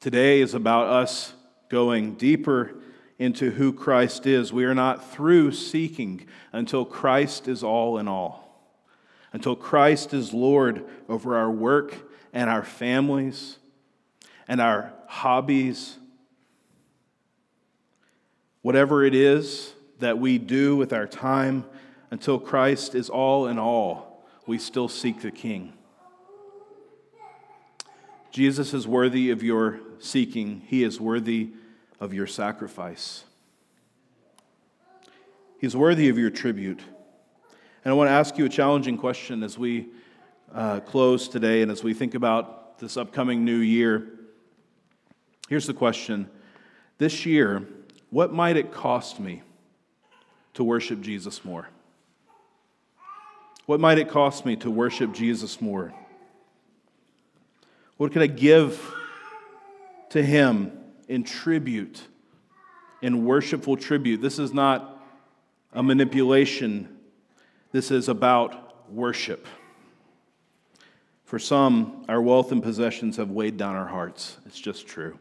Today 0.01 0.41
is 0.41 0.55
about 0.55 0.89
us 0.89 1.33
going 1.69 2.15
deeper 2.15 2.75
into 3.19 3.51
who 3.51 3.73
Christ 3.73 4.27
is. 4.27 4.53
We 4.53 4.65
are 4.65 4.75
not 4.75 5.13
through 5.13 5.53
seeking 5.53 6.27
until 6.53 6.85
Christ 6.85 7.49
is 7.49 7.63
all 7.63 7.99
in 7.99 8.09
all. 8.09 8.43
until 9.35 9.57
Christ 9.57 10.15
is 10.15 10.33
Lord 10.33 10.87
over 11.09 11.37
our 11.37 11.51
work 11.51 12.09
and 12.33 12.49
our 12.49 12.63
families 12.63 13.59
and 14.47 14.61
our 14.61 14.93
hobbies. 15.09 15.99
Whatever 18.63 19.05
it 19.05 19.15
is 19.15 19.73
that 19.99 20.19
we 20.19 20.39
do 20.39 20.77
with 20.77 20.93
our 20.93 21.09
time, 21.09 21.65
until 22.13 22.39
Christ 22.39 22.95
is 22.95 23.11
all 23.11 23.49
in 23.49 23.59
all, 23.59 24.25
we 24.47 24.57
still 24.57 24.89
seek 24.89 25.21
the 25.21 25.33
King. 25.33 25.73
Jesus 28.35 28.75
is 28.75 28.85
worthy 28.85 29.31
of 29.31 29.45
your 29.45 29.79
seeking, 30.01 30.63
He 30.67 30.83
is 30.83 31.01
worthy 31.01 31.51
of 32.01 32.13
your 32.13 32.27
sacrifice. 32.27 33.23
He's 35.61 35.77
worthy 35.77 36.09
of 36.09 36.19
your 36.19 36.31
tribute. 36.31 36.81
And 37.85 37.93
I 37.93 37.95
want 37.95 38.09
to 38.09 38.13
ask 38.13 38.37
you 38.37 38.45
a 38.45 38.49
challenging 38.49 38.99
question 38.99 39.45
as 39.45 39.57
we 39.57 39.87
uh, 40.53 40.81
close 40.81 41.29
today 41.29 41.63
and 41.63 41.71
as 41.71 41.85
we 41.85 41.95
think 41.95 42.17
about 42.17 42.81
this 42.81 42.97
upcoming 42.97 43.45
new 43.45 43.59
year. 43.59 44.09
Here's 45.49 45.69
the 45.69 45.73
question 45.73 46.29
This 46.99 47.25
year, 47.25 47.63
what 48.11 48.33
might 48.33 48.57
it 48.57 48.73
cost 48.73 49.21
me 49.21 49.43
to 50.55 50.65
worship 50.65 51.03
Jesus 51.03 51.45
more? 51.45 51.69
What 53.67 53.79
might 53.79 53.99
it 53.99 54.09
cost 54.09 54.45
me 54.45 54.57
to 54.57 54.73
worship 54.73 55.13
Jesus 55.13 55.61
more? 55.61 55.95
What 57.97 58.13
could 58.13 58.23
I 58.23 58.27
give 58.27 58.95
to 60.11 60.23
Him 60.23 60.73
in 61.07 61.23
tribute, 61.23 62.01
in 63.03 63.25
worshipful 63.25 63.77
tribute? 63.77 64.21
This 64.21 64.39
is 64.39 64.53
not 64.53 65.03
a 65.73 65.83
manipulation, 65.83 66.89
this 67.73 67.91
is 67.91 68.09
about 68.09 68.91
worship. 68.93 69.47
For 71.25 71.39
some, 71.39 72.05
our 72.09 72.21
wealth 72.21 72.53
and 72.53 72.63
possessions 72.63 73.17
have 73.17 73.31
weighed 73.31 73.57
down 73.57 73.75
our 73.77 73.89
hearts. 73.89 74.37
It's 74.47 74.61
just 74.61 74.87
true. 74.87 75.19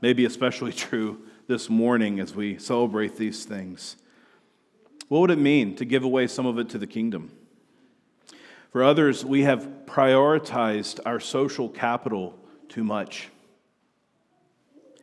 Maybe 0.00 0.24
especially 0.24 0.72
true 0.72 1.20
this 1.46 1.68
morning 1.68 2.20
as 2.20 2.34
we 2.34 2.58
celebrate 2.58 3.16
these 3.16 3.44
things. 3.44 3.96
What 5.08 5.20
would 5.20 5.30
it 5.30 5.38
mean 5.38 5.76
to 5.76 5.84
give 5.84 6.04
away 6.04 6.26
some 6.26 6.46
of 6.46 6.58
it 6.58 6.70
to 6.70 6.78
the 6.78 6.86
kingdom? 6.86 7.32
For 8.72 8.82
others, 8.82 9.22
we 9.22 9.42
have 9.42 9.68
prioritized 9.84 10.98
our 11.04 11.20
social 11.20 11.68
capital 11.68 12.38
too 12.70 12.82
much. 12.82 13.28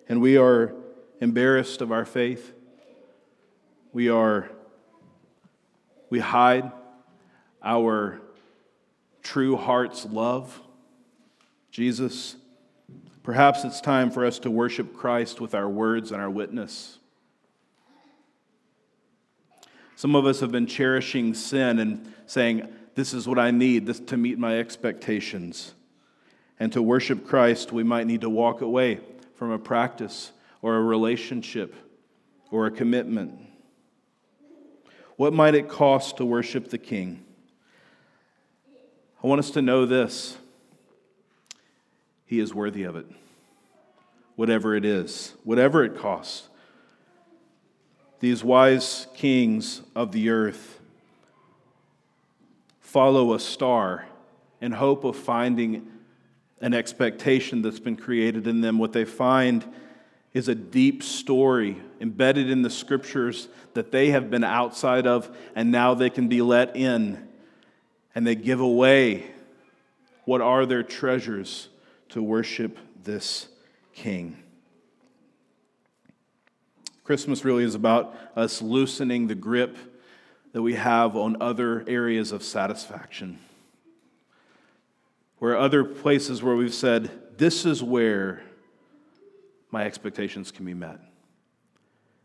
And 0.07 0.21
we 0.21 0.37
are 0.37 0.73
embarrassed 1.21 1.81
of 1.81 1.91
our 1.91 2.03
faith. 2.03 2.51
We 3.93 4.09
are 4.09 4.49
we 6.09 6.17
hide 6.17 6.71
our 7.63 8.19
true 9.21 9.55
heart's 9.55 10.03
love. 10.05 10.59
Jesus, 11.69 12.37
perhaps 13.21 13.63
it's 13.63 13.79
time 13.81 14.09
for 14.09 14.25
us 14.25 14.39
to 14.39 14.49
worship 14.49 14.95
Christ 14.95 15.39
with 15.39 15.53
our 15.53 15.69
words 15.69 16.11
and 16.11 16.19
our 16.19 16.29
witness. 16.31 16.97
Some 19.95 20.15
of 20.15 20.25
us 20.25 20.39
have 20.39 20.51
been 20.51 20.65
cherishing 20.65 21.35
sin 21.35 21.77
and 21.77 22.11
saying, 22.25 22.67
This 22.99 23.13
is 23.13 23.29
what 23.29 23.39
I 23.39 23.51
need 23.51 23.85
this, 23.85 23.97
to 23.97 24.17
meet 24.17 24.37
my 24.37 24.59
expectations. 24.59 25.73
And 26.59 26.69
to 26.73 26.81
worship 26.81 27.25
Christ, 27.25 27.71
we 27.71 27.81
might 27.81 28.05
need 28.05 28.19
to 28.19 28.29
walk 28.29 28.59
away 28.59 28.99
from 29.35 29.51
a 29.51 29.57
practice 29.57 30.33
or 30.61 30.75
a 30.75 30.81
relationship 30.81 31.73
or 32.51 32.65
a 32.65 32.71
commitment. 32.71 33.39
What 35.15 35.31
might 35.31 35.55
it 35.55 35.69
cost 35.69 36.17
to 36.17 36.25
worship 36.25 36.71
the 36.71 36.77
King? 36.77 37.23
I 39.23 39.27
want 39.27 39.39
us 39.39 39.51
to 39.51 39.61
know 39.61 39.85
this 39.85 40.37
He 42.25 42.41
is 42.41 42.53
worthy 42.53 42.83
of 42.83 42.97
it, 42.97 43.05
whatever 44.35 44.75
it 44.75 44.83
is, 44.83 45.35
whatever 45.45 45.85
it 45.85 45.97
costs 45.97 46.49
these 48.19 48.43
wise 48.43 49.07
kings 49.13 49.81
of 49.95 50.11
the 50.11 50.29
earth 50.29 50.78
follow 52.89 53.35
a 53.35 53.39
star 53.39 54.03
in 54.61 54.71
hope 54.71 55.03
of 55.03 55.15
finding 55.15 55.87
an 56.59 56.73
expectation 56.73 57.61
that's 57.61 57.79
been 57.79 57.95
created 57.95 58.47
in 58.47 58.61
them. 58.61 58.79
What 58.79 58.93
they 58.93 59.05
find 59.05 59.63
is 60.33 60.47
a 60.47 60.55
deep 60.55 61.03
story 61.03 61.77
embedded 62.01 62.49
in 62.49 62.63
the 62.63 62.69
scriptures 62.69 63.47
that 63.75 63.91
they 63.91 64.09
have 64.09 64.31
been 64.31 64.43
outside 64.43 65.05
of, 65.05 65.29
and 65.55 65.71
now 65.71 65.93
they 65.93 66.09
can 66.09 66.27
be 66.27 66.41
let 66.41 66.75
in. 66.75 67.27
And 68.15 68.25
they 68.25 68.33
give 68.33 68.59
away 68.59 69.27
what 70.25 70.41
are 70.41 70.65
their 70.65 70.81
treasures 70.81 71.69
to 72.09 72.23
worship 72.23 72.79
this 73.03 73.49
king. 73.93 74.35
Christmas 77.03 77.45
really 77.45 77.63
is 77.63 77.75
about 77.75 78.15
us 78.35 78.63
loosening 78.63 79.27
the 79.27 79.35
grip 79.35 79.77
that 80.51 80.61
we 80.61 80.73
have 80.75 81.15
on 81.15 81.37
other 81.41 81.83
areas 81.87 82.31
of 82.31 82.43
satisfaction. 82.43 83.39
Where 85.37 85.57
other 85.57 85.83
places 85.83 86.41
where 86.43 86.55
we've 86.55 86.73
said, 86.73 87.37
this 87.37 87.65
is 87.65 87.83
where 87.83 88.41
my 89.71 89.85
expectations 89.85 90.51
can 90.51 90.65
be 90.65 90.73
met. 90.73 90.99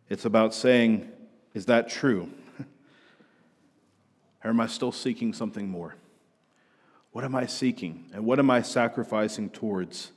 It's 0.09 0.25
about 0.25 0.55
saying, 0.55 1.11
is 1.53 1.67
that 1.67 1.89
true? 1.89 2.31
or 4.45 4.51
am 4.51 4.61
I 4.61 4.67
still 4.67 4.93
seeking 4.93 5.33
something 5.33 5.69
more? 5.69 5.95
What 7.13 7.25
am 7.25 7.37
I 7.37 7.47
seeking? 7.47 8.07
And 8.13 8.25
what 8.25 8.39
am 8.39 8.51
I 8.51 8.63
sacrificing 8.63 9.51
towards? 9.51 10.11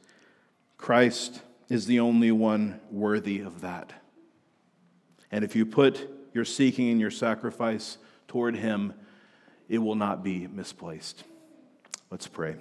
Christ 0.78 1.42
is 1.70 1.86
the 1.86 2.00
only 2.00 2.32
one 2.32 2.80
worthy 2.90 3.42
of 3.42 3.62
that. 3.62 3.94
And 5.32 5.44
if 5.44 5.56
you 5.56 5.66
put 5.66 6.10
your 6.38 6.46
seeking 6.46 6.92
and 6.92 7.02
your 7.02 7.10
sacrifice 7.10 7.98
toward 8.28 8.56
Him, 8.56 8.94
it 9.68 9.80
will 9.80 9.96
not 9.96 10.24
be 10.24 10.46
misplaced. 10.46 11.24
Let's 12.12 12.28
pray. 12.28 12.58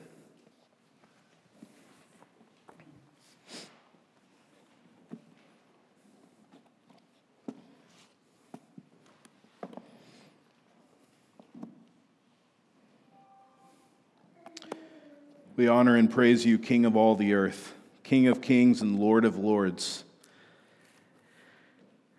We 15.55 15.69
honor 15.69 15.97
and 15.97 16.11
praise 16.11 16.47
you, 16.47 16.59
King 16.59 16.87
of 16.87 16.97
all 16.97 17.15
the 17.15 17.35
earth, 17.35 17.75
King 18.05 18.27
of 18.29 18.41
kings 18.41 18.81
and 18.81 18.99
Lord 18.99 19.27
of 19.27 19.37
lords. 19.37 20.05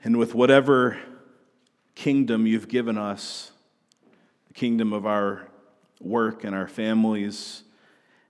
And 0.03 0.17
with 0.17 0.35
whatever 0.35 0.99
kingdom 1.97 2.45
you've 2.45 2.67
given 2.67 2.95
us, 2.95 3.51
the 4.47 4.53
kingdom 4.53 4.93
of 4.93 5.07
our 5.07 5.47
work 5.99 6.43
and 6.43 6.53
our 6.53 6.67
families 6.67 7.63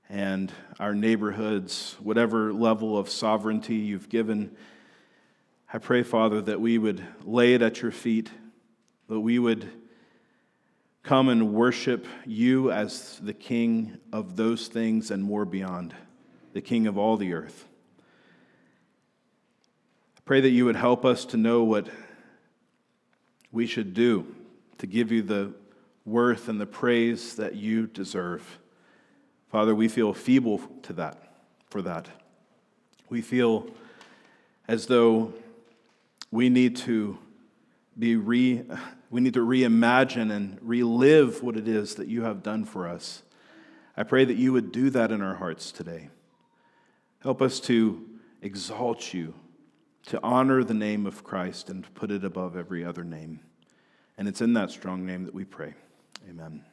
and 0.08 0.54
our 0.80 0.96
neighborhoods, 0.96 1.98
whatever 2.00 2.54
level 2.54 2.98
of 2.98 3.10
sovereignty 3.10 3.76
you've 3.76 4.08
given, 4.08 4.56
I 5.74 5.80
pray, 5.80 6.04
Father, 6.04 6.42
that 6.44 6.62
we 6.62 6.78
would 6.78 7.04
lay 7.26 7.56
it 7.56 7.62
at 7.62 7.82
your 7.82 7.92
feet, 7.92 8.32
that 9.10 9.20
we 9.20 9.38
would 9.38 9.70
come 11.04 11.28
and 11.28 11.54
worship 11.54 12.08
you 12.26 12.72
as 12.72 13.20
the 13.22 13.34
King 13.34 13.98
of 14.14 14.38
those 14.38 14.70
things 14.70 15.12
and 15.12 15.22
more 15.22 15.44
beyond, 15.44 15.94
the 16.54 16.62
King 16.62 16.88
of 16.88 16.98
all 16.98 17.18
the 17.18 17.34
earth. 17.34 17.68
I 20.18 20.22
pray 20.24 20.40
that 20.40 20.52
you 20.52 20.64
would 20.64 20.78
help 20.78 21.04
us 21.04 21.26
to 21.26 21.38
know 21.38 21.64
what 21.64 21.90
we 23.58 23.66
should 23.66 23.96
do 23.96 24.36
to 24.78 24.86
give 24.86 25.12
you 25.12 25.24
the 25.24 25.52
worth 26.06 26.48
and 26.48 26.62
the 26.62 26.66
praise 26.68 27.38
that 27.38 27.56
you 27.56 27.88
deserve. 27.88 28.60
Father, 29.52 29.74
we 29.74 29.88
feel 29.88 30.14
feeble 30.14 30.62
to 30.84 30.94
that, 30.94 31.40
for 31.68 31.82
that. 31.82 32.08
We 33.10 33.22
feel 33.22 33.66
as 34.68 34.86
though 34.86 35.34
we 36.30 36.50
need 36.50 36.76
to 36.76 37.18
be 37.98 38.16
re, 38.16 38.64
we 39.10 39.22
need 39.22 39.34
to 39.34 39.44
reimagine 39.44 40.32
and 40.32 40.60
relive 40.62 41.42
what 41.42 41.58
it 41.58 41.68
is 41.68 41.96
that 41.96 42.08
you 42.08 42.22
have 42.22 42.44
done 42.44 42.64
for 42.64 42.88
us. 42.88 43.24
I 43.98 44.04
pray 44.04 44.24
that 44.24 44.38
you 44.38 44.54
would 44.54 44.72
do 44.72 44.92
that 44.92 45.12
in 45.12 45.24
our 45.24 45.34
hearts 45.34 45.72
today. 45.72 46.10
Help 47.22 47.42
us 47.42 47.60
to 47.62 48.06
exalt 48.44 49.16
you 49.16 49.34
to 50.08 50.20
honor 50.24 50.64
the 50.64 50.74
name 50.74 51.06
of 51.06 51.24
Christ 51.24 51.70
and 51.70 51.84
to 51.84 51.92
put 51.92 52.12
it 52.12 52.24
above 52.24 52.56
every 52.56 52.84
other 52.84 53.04
name. 53.04 53.42
And 54.18 54.28
it's 54.28 54.42
in 54.42 54.54
that 54.54 54.72
strong 54.72 55.06
name 55.06 55.26
that 55.26 55.34
we 55.34 55.46
pray. 55.46 55.74
Amen. 56.30 56.64